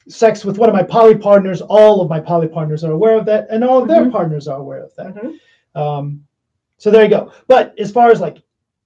[0.08, 3.26] sex with one of my poly partners, all of my poly partners are aware of
[3.26, 4.12] that, and all of their Mhm.
[4.12, 5.16] partners are aware of that.
[5.16, 5.40] Mhm.
[5.76, 6.26] Um,
[6.78, 7.32] so there you go.
[7.48, 8.42] But as far as like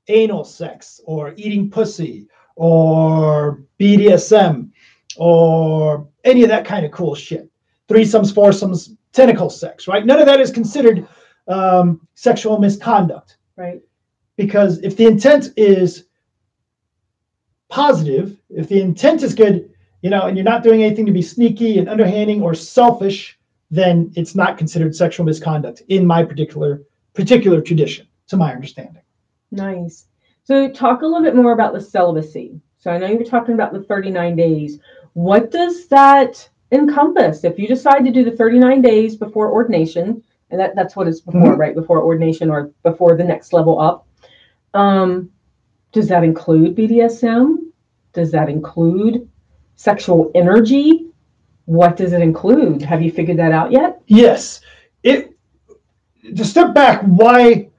[0.08, 4.70] anal sex or eating pussy or BDSM
[5.18, 7.49] or any of that kind of cool shit,
[7.88, 10.06] threesomes, foursomes, tentacle sex, right?
[10.06, 11.08] None of that is considered
[11.47, 13.82] um, sexual misconduct Right.
[14.36, 16.06] because if the intent is
[17.70, 19.70] positive, if the intent is good,
[20.01, 23.39] you know, and you're not doing anything to be sneaky and underhanding or selfish,
[23.72, 26.84] then it's not considered sexual misconduct in my particular
[27.14, 29.01] particular tradition, to my understanding.
[29.52, 30.08] Nice.
[30.43, 32.60] So talk a little bit more about the celibacy.
[32.78, 34.80] So I know you were talking about the 39 days.
[35.14, 37.43] What does that encompass?
[37.43, 40.22] If you decide to do the 39 days before ordination,
[40.52, 41.58] and that, that's what it's before, Mhm.
[41.58, 41.74] right?
[41.76, 44.06] Before ordination or before the next level up.
[44.74, 45.32] Um,
[45.91, 47.72] does that include BDSM?
[48.14, 49.28] Does that include
[49.76, 51.08] sexual energy?
[51.66, 52.82] What does it include?
[52.84, 54.02] Have you figured that out yet?
[54.08, 54.62] Yes,
[55.04, 55.32] it.
[56.36, 57.70] To step back, why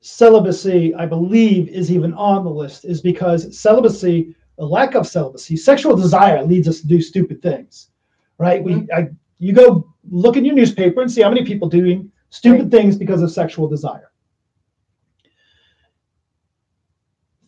[0.00, 5.56] celibacy, I believe, is even on the list is because celibacy, a lack of celibacy,
[5.56, 7.90] sexual desire leads us to do stupid things,
[8.38, 8.62] right?
[8.62, 8.94] We, mm-hmm.
[8.94, 12.70] I, you go look in your newspaper and see how many people doing stupid Right.
[12.70, 14.10] things because of sexual desire.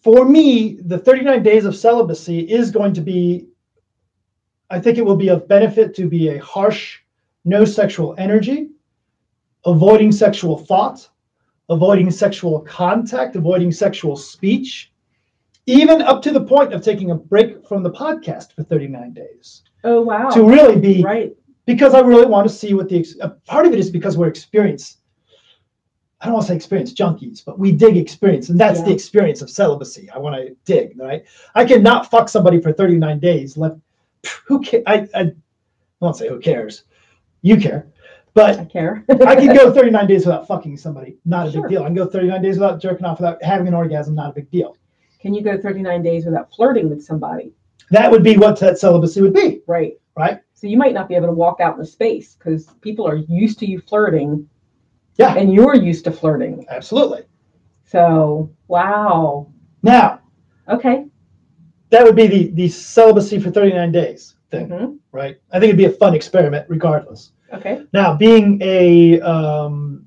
[0.03, 3.47] For me, the 39 days of celibacy is going to be
[4.73, 7.01] I think it will be of benefit to be a harsh,
[7.45, 8.71] no sexual energy,
[9.67, 11.07] avoiding sexual thought,
[11.73, 14.93] avoiding sexual contact, avoiding sexual speech,
[15.67, 19.63] even up to the point of taking a break from the podcast for 39 days
[19.85, 20.29] Oh wow.
[20.31, 21.35] to really be right.
[21.67, 24.29] because I really want to see what the a part of it is because we're
[24.29, 24.99] experienced.
[26.21, 28.95] I don't want to say experience junkies, but we dig experience, and that's the Yeah.
[28.95, 30.09] experience experience of celibacy.
[30.11, 31.25] I want to dig, right?
[31.57, 33.57] I cannot fuck somebody for 39 days.
[33.57, 33.73] Let
[34.47, 35.33] who ca- I, I I
[36.01, 36.85] won't say who cares.
[37.43, 37.87] You care,
[38.35, 39.05] but I care.
[39.27, 41.17] I can go 39 days without fucking somebody.
[41.25, 41.63] Not a Sure.
[41.63, 41.83] big deal.
[41.83, 44.15] I can go 39 days without jerking off, without having an orgasm.
[44.15, 44.77] Not a big deal.
[45.21, 47.53] Can you go 39 days without flirting with somebody?
[47.91, 49.95] That would be what that celibacy would be, Right.
[50.17, 50.41] right?
[50.55, 53.17] So you might not be able to walk out in the space because people are
[53.17, 54.49] used to you flirting
[55.19, 56.65] Yeah, and you're used to flirting.
[56.71, 57.23] absolutely.
[57.85, 59.49] So wow.
[59.83, 60.21] Now,
[60.69, 61.07] Okay.
[61.91, 64.99] that would be the the celibacy for 39 days thing, Mhm.
[65.13, 65.37] right?
[65.53, 67.33] I think it'd be a fun experiment regardless.
[67.53, 67.85] Okay.
[67.93, 70.07] Now, being a um,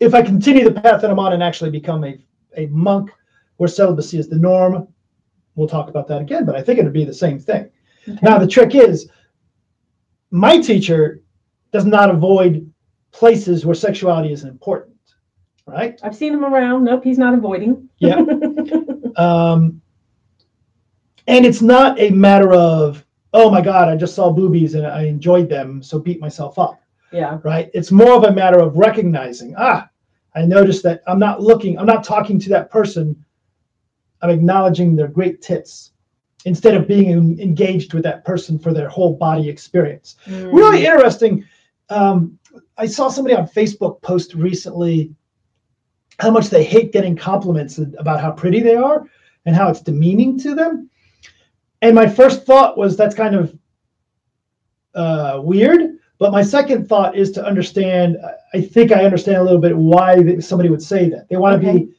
[0.00, 2.18] if I continue the path that I'm on and actually become a,
[2.56, 3.10] a monk
[3.58, 4.88] where celibacy is the norm,
[5.54, 7.70] we'll talk about that again, but I think it'd be the same thing.
[8.08, 8.18] Okay.
[8.22, 9.08] Now, the trick is
[10.30, 11.22] my teacher
[11.72, 12.72] does not avoid
[13.12, 14.96] places where sexuality is important,
[15.66, 16.00] right?
[16.02, 16.84] I've seen him around.
[16.84, 17.88] Nope, he's not avoiding.
[17.98, 18.20] Yeah.
[19.16, 19.82] Um,
[21.26, 25.04] and it's not a matter of, oh my God, I just saw boobies and I
[25.04, 27.38] enjoyed them, so beat myself up, yeah.
[27.44, 27.70] right?
[27.74, 29.88] It's more of a matter of recognizing, ah,
[30.34, 33.24] I noticed that I'm not looking, I'm not talking to that person.
[34.22, 35.92] I'm acknowledging their great tits
[36.44, 40.16] instead of being en- engaged with that person for their whole body experience.
[40.26, 40.52] Mm.
[40.52, 41.44] Really interesting.
[41.88, 42.38] Um,
[42.76, 45.14] I saw somebody on Facebook post recently
[46.18, 49.06] how much they hate getting compliments about how pretty they are
[49.46, 50.90] and how it's demeaning to them.
[51.82, 53.56] And my first thought was that's kind of
[54.94, 55.96] uh, weird.
[56.18, 58.18] But my second thought is to understand.
[58.52, 61.28] I think I understand a little bit why somebody would say that.
[61.30, 61.78] They want to Okay.
[61.84, 61.92] be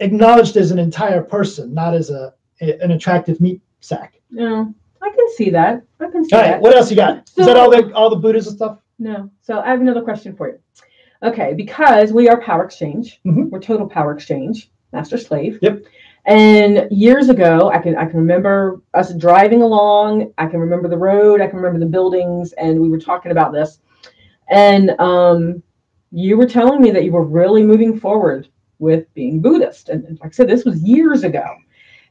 [0.00, 4.14] acknowledged as an entire person, not as a, an attractive meat sack.
[4.30, 5.82] No, I can see that.
[6.00, 6.52] I can see All that.
[6.54, 7.28] right, what else you got?
[7.36, 8.78] Is that all the all the Buddhism stuff?
[8.98, 9.30] No.
[9.42, 10.58] So I have another question for you.
[11.22, 13.50] Okay, because we are power exchange, Mhm.
[13.50, 15.60] we're total power exchange, master slave.
[15.62, 15.84] Yep.
[16.24, 20.32] And years ago, I can I can remember us driving along.
[20.38, 21.40] I can remember the road.
[21.40, 23.80] I can remember the buildings, and we were talking about this.
[24.48, 25.62] And um,
[26.12, 28.48] you were telling me that you were really moving forward
[28.78, 31.44] with being Buddhist, and, like I said, this was years ago.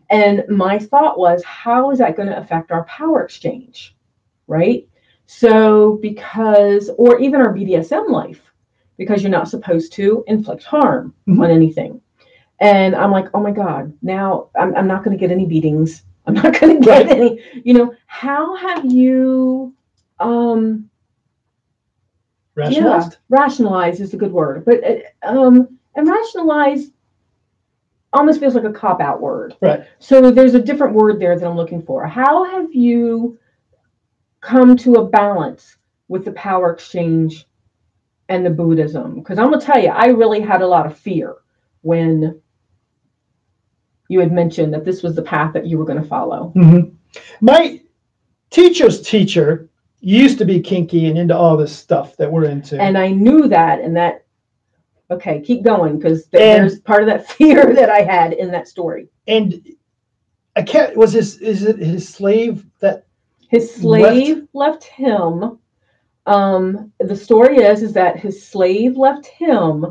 [0.09, 3.95] And my thought was, how is that going to affect our power exchange,
[4.47, 4.87] right?
[5.25, 8.41] So because, or even our BDSM life,
[8.97, 11.43] because you're not supposed to inflict harm Mhm.
[11.43, 12.01] on anything.
[12.61, 16.03] And I'm like, oh my God, now I'm, I'm not going to get any beatings.
[16.27, 19.73] I'm not going to get any, you know, how have you,
[20.19, 20.87] um,
[22.53, 23.13] Rationalized?
[23.13, 26.91] yeah, rationalize is a good word, but, uh, um, and rationalize
[28.13, 29.55] almost feels like a cop out word.
[29.61, 29.85] Right.
[29.97, 32.05] So there's a different word there that I'm looking for.
[32.05, 33.39] How have you
[34.41, 35.77] come to a balance
[36.09, 37.47] with the power exchange
[38.29, 39.15] and the Buddhism?
[39.15, 41.35] Because I'm gonna tell you, I really had a lot of fear
[41.81, 42.40] when
[44.11, 46.51] you had mentioned that this was the path that you were going to follow.
[46.55, 46.91] Mhm.
[47.39, 47.79] My
[48.49, 49.69] teacher's teacher
[50.01, 52.79] used to be kinky and into all this stuff that we're into.
[52.79, 54.25] And I knew that, and that.
[55.09, 59.07] Okay, keep going because there's part of that fear that I had in that story.
[59.27, 59.61] and
[60.55, 60.97] I can't.
[60.97, 63.05] Was his is it his slave that?
[63.47, 65.57] his slave left, him
[66.25, 69.85] um the story is is that his slave left him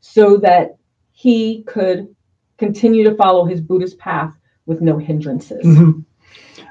[0.00, 0.76] so that
[1.12, 2.14] he could
[2.58, 4.36] continue to follow his buddhist path
[4.66, 5.64] with no hindrances.
[5.64, 6.04] Mhm.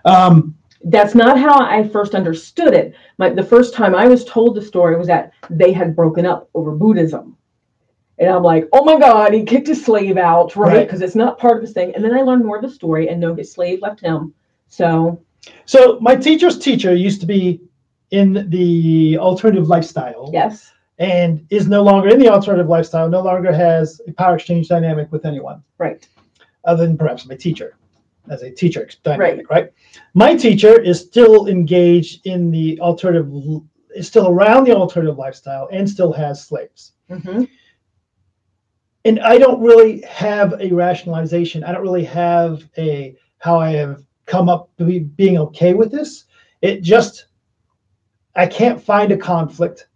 [0.06, 0.56] Um,
[0.86, 2.96] that's not how i first understood it.
[3.20, 6.50] My the first time i was told the story was that they had broken up
[6.56, 7.38] over buddhism.
[8.18, 10.74] And i'm like oh my god he kicked his slave out right?
[10.74, 10.88] Right.
[10.88, 11.94] because it's not part of his thing.
[11.94, 14.34] And then i learned more of the story and no his slave left him.
[14.68, 15.22] So
[15.66, 17.62] so my teacher's teacher used to be
[18.10, 20.30] in the alternative lifestyle.
[20.34, 20.72] Yes
[21.02, 23.10] and is no longer in the alternative lifestyle.
[23.10, 26.08] No longer has a power exchange dynamic with anyone right
[26.64, 27.76] other than perhaps my teacher
[28.30, 29.74] as a teacher dynamic, right?
[30.14, 33.28] My teacher is still engaged in the alternative,
[33.96, 36.94] is still around the alternative lifestyle and still has slaves.
[37.10, 37.46] hmm
[39.04, 41.64] And I don't really have a rationalization.
[41.64, 45.92] I don't really have a how I have come up to be, being okay with
[45.92, 46.26] this.
[46.62, 47.26] It just,
[48.36, 49.88] I can't find a conflict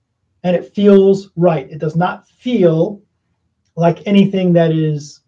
[0.45, 1.67] and it feels right.
[1.71, 3.01] It does not feel
[3.75, 5.21] like anything that is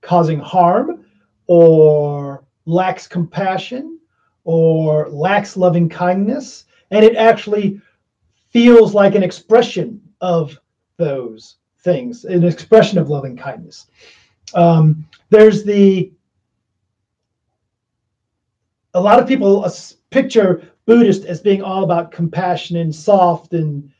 [0.00, 1.04] causing harm
[1.46, 4.00] or lacks compassion
[4.44, 7.78] or lacks loving kindness, and it actually
[8.48, 10.58] feels like an expression of
[10.96, 13.88] those things, an expression of loving kindness.
[14.54, 16.10] Um, there's the
[18.94, 19.70] a lot of people
[20.08, 23.90] picture Buddhist as being all about compassion and soft and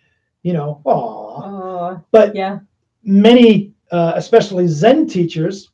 [0.44, 1.98] you know, aw.
[2.12, 2.60] but yeah.
[3.02, 5.70] many, uh, especially Zen teachers,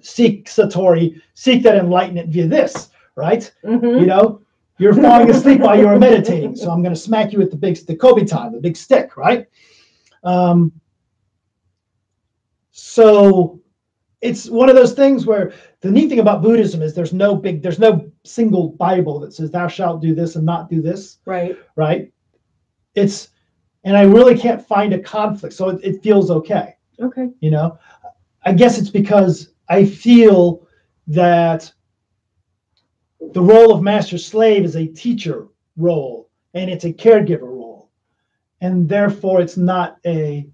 [0.00, 3.52] seek Satori, seek that enlightenment via this, right?
[3.64, 4.00] Mhm.
[4.00, 4.40] You know,
[4.78, 7.84] you're falling asleep while you're meditating, so I'm going to smack you with the big,
[7.86, 9.46] the kobitan, the big stick, right?
[10.22, 10.70] Um,
[12.70, 13.60] so
[14.20, 17.62] it's one of those things where the neat thing about Buddhism is there's no big,
[17.62, 21.56] there's no single Bible that says thou shalt do this and not do this, Right.
[21.76, 22.12] right?
[22.94, 23.30] It's,
[23.84, 26.76] and I really can't find a conflict, so it, it feels okay.
[27.00, 27.28] Okay.
[27.40, 27.78] you know?
[28.44, 30.66] I guess it's because i feel
[31.06, 31.70] that
[33.32, 37.90] the role of master slave is a teacher role and it's a caregiver role
[38.60, 40.48] and therefore it's not a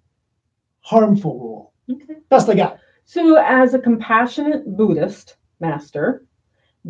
[0.80, 1.72] harmful role.
[1.90, 2.16] Okay.
[2.28, 2.78] best i got.
[3.06, 6.26] So, as a compassionate Buddhist master,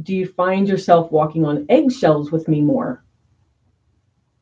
[0.02, 3.03] do you find yourself walking on eggshells with me more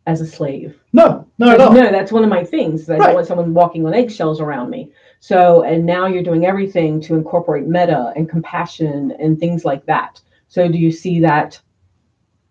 [0.07, 0.79] as a slave?
[0.93, 2.89] no not at all No, that's one of my things.
[2.91, 3.07] I Right.
[3.07, 4.91] don't want someone walking on eggshells around me.
[5.21, 10.21] So, and now you're doing everything to incorporate metta and compassion and things like that.
[10.49, 11.61] So, do you see that?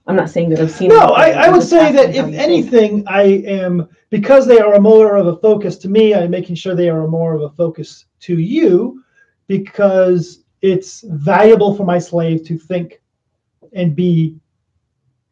[0.07, 0.89] I'm not saying that I've seen.
[0.89, 5.15] no I, I would say that if anything i am because they are a more
[5.15, 8.37] of a focus to me i'm making sure they are more of a focus to
[8.39, 9.03] you
[9.47, 13.01] because it's valuable for my slave to think
[13.73, 14.35] and be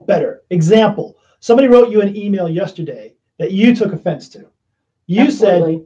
[0.05, 0.43] better.
[0.49, 4.45] Example, somebody wrote you an email yesterday that you took offense to.
[5.07, 5.85] You said,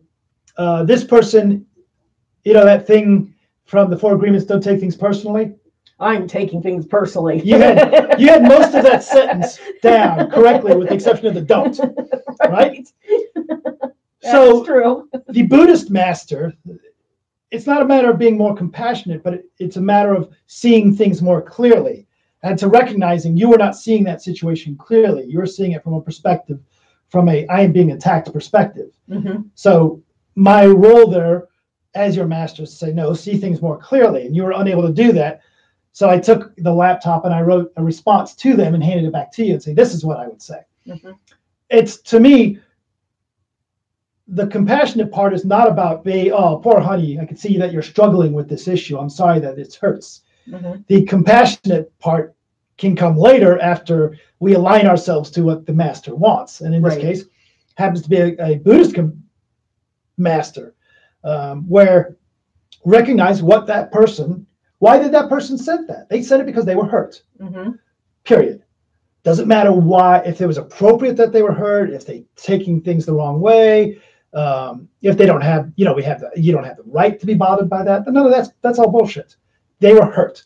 [0.58, 1.66] uh, this person,
[2.44, 3.34] you know, that thing
[3.66, 5.54] from the four agreements, don't take things personally.
[6.00, 7.42] I'm taking things personally.
[7.44, 11.42] You had, you had most of that sentence down correctly, with the exception of the
[11.42, 11.80] don't.
[12.50, 12.86] Right?
[14.22, 15.08] That's So true.
[15.30, 16.54] the Buddhist master,
[17.52, 20.94] it's not a matter of being more compassionate, but it, it's a matter of seeing
[20.94, 22.06] things more clearly
[22.44, 25.26] and to recognizing you were not seeing that situation clearly.
[25.26, 26.60] You were seeing it from a perspective,
[27.08, 28.92] from a I am being attacked perspective.
[29.10, 29.46] Mhm.
[29.56, 30.02] So
[30.36, 31.48] my role there
[31.96, 34.26] as your master is to say, no, see things more clearly.
[34.26, 35.42] And you were unable to do that.
[35.92, 39.14] So I took the laptop and I wrote a response to them and handed it
[39.14, 40.62] back to you and say, this is what I would say.
[40.88, 41.16] Mhm.
[41.70, 42.60] It's to me,
[44.28, 47.82] the compassionate part is not about be oh poor honey i can see that you're
[47.82, 50.86] struggling with this issue i'm sorry that it hurts Mhm.
[50.88, 52.36] the compassionate part
[52.78, 56.62] can come later after we align ourselves to what the master wants.
[56.62, 57.24] And in this case
[57.76, 59.24] happens to be a, a buddhist com-
[60.18, 60.76] master
[61.24, 62.18] um, where
[62.86, 64.46] recognize what that person
[64.80, 66.10] why did that person send that?
[66.10, 67.24] They said it because they were hurt.
[67.40, 67.80] Mhm.
[68.26, 68.64] period.
[69.24, 73.06] Doesn't matter why if it was appropriate that they were hurt if they taking things
[73.06, 73.98] the wrong way
[74.34, 77.18] um, if they don't have you know we have the you don't have the right
[77.20, 79.38] to be bothered by that none of that's that's all bullshit
[79.84, 80.44] they were hurt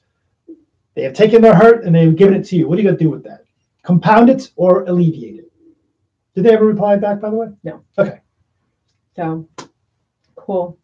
[0.96, 2.98] they have taken their hurt and they've given it to you what are you going
[2.98, 3.42] to do with that
[3.84, 5.52] compound it or alleviate it
[6.36, 7.84] did they ever reply back by the way No.
[7.98, 8.20] okay
[9.16, 9.48] So
[10.36, 10.78] cool.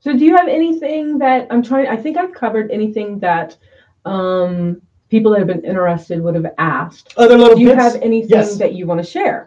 [0.00, 3.56] So do you have anything that I'm trying I think I've covered anything that
[4.04, 7.12] um people that have been interested would have asked.
[7.16, 8.56] other little Do you bits have anything Yes.
[8.62, 9.38] that you want to share?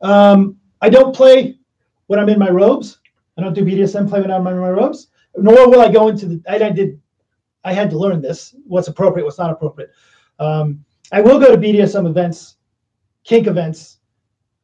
[0.00, 1.58] Um, I don't play
[2.08, 2.98] when I'm in my robes.
[3.36, 5.08] I don't do BDSM play when I'm in my robes.
[5.36, 6.36] Nor will I go into the.
[6.48, 6.98] I, I did.
[7.64, 8.54] I had to learn this.
[8.66, 9.90] What's appropriate, what's not appropriate.
[10.38, 12.56] Um, I will go to BDSM events,
[13.24, 13.98] kink events,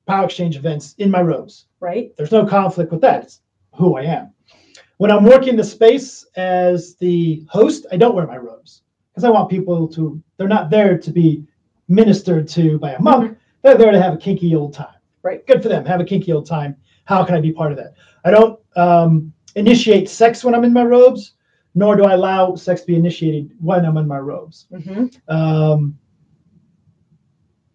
[0.07, 1.67] power exchange events in my robes.
[1.81, 2.17] Right?
[2.17, 3.25] There's no conflict with that.
[3.25, 3.41] It's
[3.75, 4.33] who I am.
[4.99, 9.31] When I'm working the space as the host, I don't wear my robes because I
[9.31, 10.23] want people to.
[10.37, 11.45] They're not there to be
[11.89, 13.37] ministered to by a monk.
[13.63, 15.45] They're there to have a kinky old time Right.
[15.47, 15.85] good for them.
[15.85, 16.77] Have a kinky old time.
[17.05, 17.95] How can I be part of that?
[18.25, 21.33] I don't um, initiate sex when I'm in my robes,
[21.77, 24.67] nor do I allow sex to be initiated when I'm in my robes.
[24.85, 25.97] hmm Um,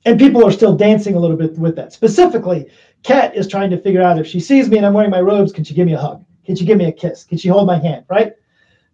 [0.06, 1.93] and people are still dancing a little bit with that.
[1.93, 2.68] Specifically,
[3.04, 5.52] Kat is trying to figure out if she sees me and I'm wearing my robes,
[5.54, 6.26] can she give me a hug?
[6.45, 7.24] Can she give me a kiss?
[7.24, 8.06] Can she hold my hand?
[8.10, 8.34] Right?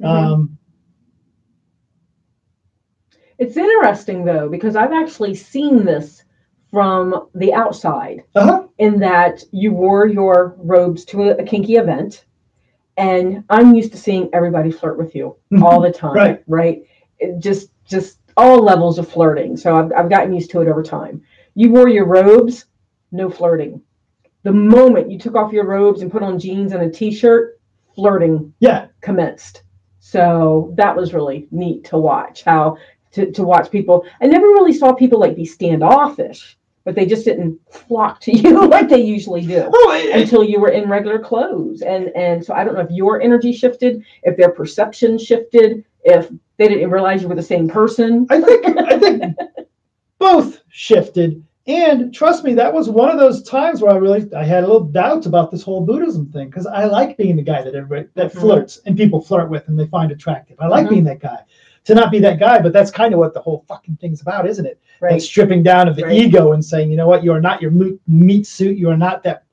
[0.04, 0.58] Um,
[3.40, 6.24] It's interesting though because I've actually seen this
[6.70, 8.24] from the outside.
[8.36, 8.64] uh-huh.
[8.80, 12.26] in that you wore your robes to a, a kinky event
[12.98, 16.44] and i'm used to seeing everybody flirt with you all the time Right.
[16.48, 16.84] right
[17.20, 20.84] It just just all levels of flirting so I've, I've gotten used to it over
[20.84, 21.22] time
[21.56, 22.66] you wore your robes
[23.12, 23.82] no flirting
[24.44, 27.60] the moment you took off your robes and put on jeans and a t-shirt
[27.96, 28.88] flirting Yeah.
[29.02, 29.64] commenced
[30.00, 32.78] so that was really neat to watch how
[33.12, 34.06] to, to watch people.
[34.22, 36.58] I never really saw people like be standoffish,
[36.88, 40.70] but they just didn't flock to you like they usually do Oh, until you were
[40.70, 41.82] in regular clothes.
[41.82, 46.30] And and so I don't know if your energy shifted, if their perception shifted, if
[46.56, 48.26] they didn't realize you were the same person.
[48.30, 49.36] I think I think
[50.18, 51.44] both shifted.
[51.68, 54.68] And trust me, that was one of those times where I really I had a
[54.68, 58.08] little doubts about this whole Buddhism thing because I like being the guy that everybody
[58.16, 58.40] that Mhm.
[58.40, 60.56] flirts and people flirt with and they find attractive.
[60.62, 60.90] I like Mhm.
[60.92, 61.40] being that guy.
[61.88, 64.46] To not be that guy, but that's kind of what the whole fucking thing's about,
[64.46, 64.78] isn't it?
[65.00, 65.16] Right.
[65.16, 66.18] It's stripping down of the Right.
[66.18, 67.72] ego and saying, you know what, you are not your
[68.08, 68.78] meat suit.
[68.78, 69.46] You are not that.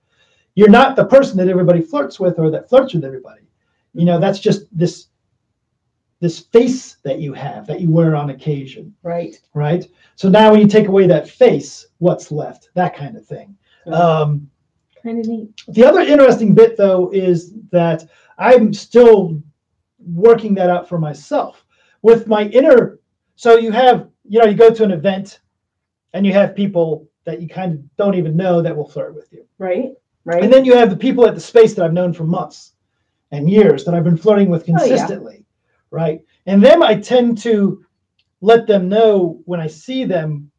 [0.57, 3.43] You're not the person that everybody flirts with or that flirts with everybody.
[3.95, 5.07] You know, that's just this
[6.19, 9.39] this face that you have that you wear on occasion, Right.
[9.53, 9.87] right?
[10.17, 12.71] So now when you take away that face, what's left?
[12.75, 13.57] That kind of thing.
[13.87, 14.51] Um,
[15.03, 15.51] kind of neat.
[15.69, 18.09] the other interesting bit, though, is that
[18.39, 19.41] I'm still
[20.15, 21.64] working that out for myself
[22.05, 23.01] with my inner.
[23.35, 25.41] So you have, you know, you go to an event
[26.13, 29.33] and you have people that you kind of don't even know that will flirt with
[29.33, 29.47] you.
[29.59, 29.93] Right.
[30.27, 30.45] Right.
[30.45, 32.75] And then you have the people at the space that I've known for months
[33.31, 34.79] and years that I've been flirting with Oh, yeah.
[34.79, 35.47] consistently,
[35.91, 36.21] right?
[36.45, 37.83] And them, I tend to
[38.43, 40.51] let them know when I see them.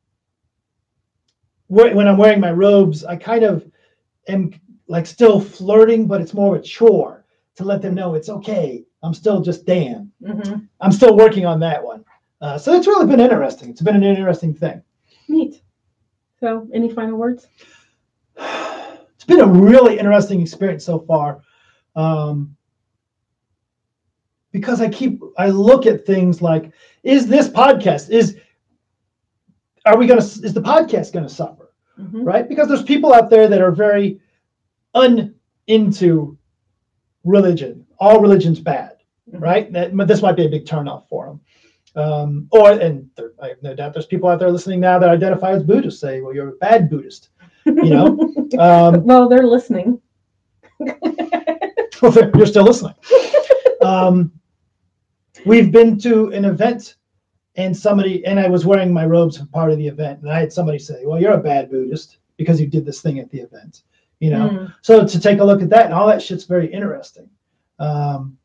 [1.67, 3.67] When I'm wearing my robes, I kind of
[4.27, 4.51] am
[4.87, 7.25] like still flirting, but it's more of a chore
[7.57, 8.83] to let them know it's okay.
[9.05, 10.11] I'm still just Dan.
[10.21, 10.67] Mhm.
[10.81, 12.03] I'm still working on that one.
[12.41, 13.69] Uh, so it's really been interesting.
[13.69, 14.81] It's been an interesting thing.
[15.27, 15.61] Neat.
[16.39, 17.47] So, any final words?
[18.37, 21.41] it's been a really interesting experience so far
[21.95, 22.55] um,
[24.51, 26.71] because i keep i look at things like
[27.03, 28.37] is this podcast is
[29.85, 32.25] are we going to is the podcast going to suffer Mhm.
[32.25, 34.19] right because there's people out there that are very
[34.93, 35.33] un
[35.67, 36.37] into
[37.23, 38.94] religion all religion's bad
[39.39, 41.39] Right that this might be a big turnoff for them
[42.03, 45.09] um, or and there, i have no doubt there's people out there listening now that
[45.09, 47.29] identify as buddhists say well you're a bad buddhist
[47.65, 48.07] you know
[48.59, 49.99] um, well, they're listening.
[52.01, 52.93] Well, then you're still listening.
[53.81, 54.31] um,
[55.45, 56.95] we've been to an event,
[57.55, 60.39] and somebody and I was wearing my robes for part of the event, and I
[60.39, 63.39] had somebody say, "Well, you're a bad Buddhist because you did this thing at the
[63.39, 63.83] event."
[64.19, 64.73] You know, Mm.
[64.81, 67.29] so to take a look at that and all that shit's very interesting.
[67.79, 68.37] Um,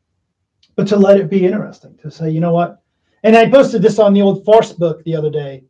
[0.75, 2.81] but to let it be interesting, to say, you know what?
[3.23, 5.63] And I posted this on the old Force book the other day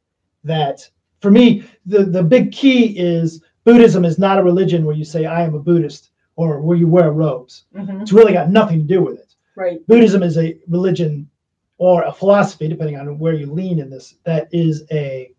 [0.43, 0.87] that
[1.21, 5.25] for me, the, the big key is Buddhism is not a religion where you say,
[5.25, 7.65] I am a Buddhist or where you wear robes.
[7.75, 8.01] Mhm.
[8.01, 9.35] It's really got nothing to do with it.
[9.55, 9.85] Right.
[9.87, 11.29] Buddhism is a religion
[11.77, 15.31] or a philosophy, depending on where you lean in this, that is a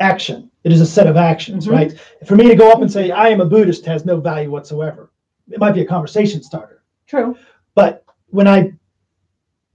[0.00, 0.50] action.
[0.64, 1.72] It is a set of actions, Mhm.
[1.72, 2.00] right?
[2.26, 5.10] For me to go up and say I am a Buddhist has no value whatsoever.
[5.50, 7.36] It might be a conversation starter, True.
[7.74, 8.03] but
[8.34, 8.72] when I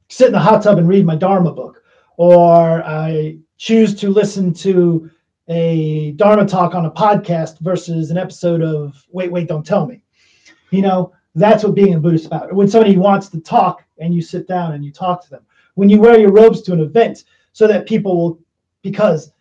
[0.09, 1.81] sit in the hot tub and read my Dharma book,
[2.17, 5.09] or I choose to listen to
[5.47, 10.01] a Dharma talk on a podcast versus an episode of Wait, Wait, Don't Tell Me,
[10.71, 12.51] you know, that's what being a Buddhist is about.
[12.53, 15.45] When somebody wants to talk and you sit down and you talk to them,
[15.75, 18.39] when you wear your robes to an event so that people will,
[18.81, 19.31] because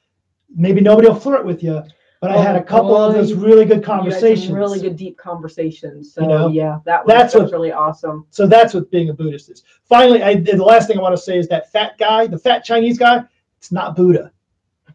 [0.54, 1.82] maybe nobody will flirt with you,
[2.20, 4.50] but I had a couple of those really good You had some conversations.
[4.52, 6.14] really good deep conversations.
[6.14, 8.26] So You know, yeah, that was, that's that what- really awesome.
[8.30, 9.62] So that's what being a Buddhist is.
[9.84, 12.64] Finally, I, the last thing I want to say is that fat guy, the fat
[12.64, 13.22] Chinese guy,
[13.58, 14.32] it's not Buddha.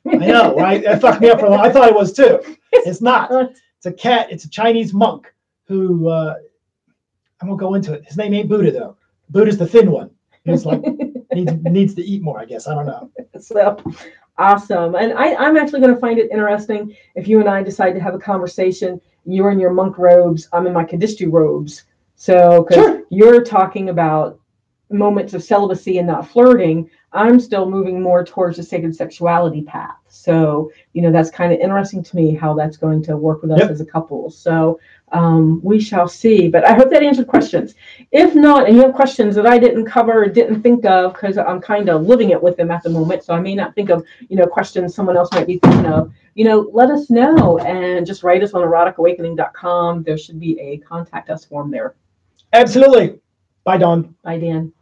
[0.05, 0.84] I know, right?
[0.84, 1.61] That fucked me up for a long.
[1.61, 2.39] I thought it was too.
[2.71, 3.32] It's not.
[3.86, 4.28] It's a cat.
[4.32, 5.34] It's a Chinese monk
[5.67, 6.36] who uh,
[7.41, 8.05] I won't go into it.
[8.05, 8.95] His name ain't Buddha though.
[9.30, 10.09] Buddha's the thin one.
[10.45, 10.82] He's like
[11.34, 12.39] needs needs to eat more.
[12.39, 13.11] I guess I don't know.
[13.41, 13.76] so
[14.38, 14.96] awesome.
[14.96, 18.00] And I, I'm actually going to find it interesting if you and I decide to
[18.00, 19.00] have a conversation.
[19.26, 20.48] You're in your monk robes.
[20.54, 21.84] I'm in my Kadishtu robes.
[22.16, 23.04] So, because Sure.
[23.10, 24.40] you're talking about
[24.90, 29.98] moments of celibacy and not flirting, I'm still moving more towards the sacred sexuality path.
[30.08, 33.52] So, you know, that's kind of interesting to me how that's going to work with
[33.52, 33.72] us Yep.
[33.72, 34.30] as a couple.
[34.30, 34.80] So,
[35.14, 36.49] um, we shall see.
[36.49, 37.76] But I hope that answered questions.
[38.11, 41.38] If not, and you have questions that I didn't cover or didn't think of because
[41.38, 43.89] I'm kind of living it with them at the moment, so I may not think
[43.89, 47.59] of, you know, questions someone else might be thinking of, you know, let us know
[47.59, 50.03] and just write us on eroticawakening.com.
[50.03, 51.95] There should be a contact us form there.
[52.51, 53.20] Absolutely.
[53.64, 54.16] Bye, Dawn.
[54.24, 54.74] Bye, Dan.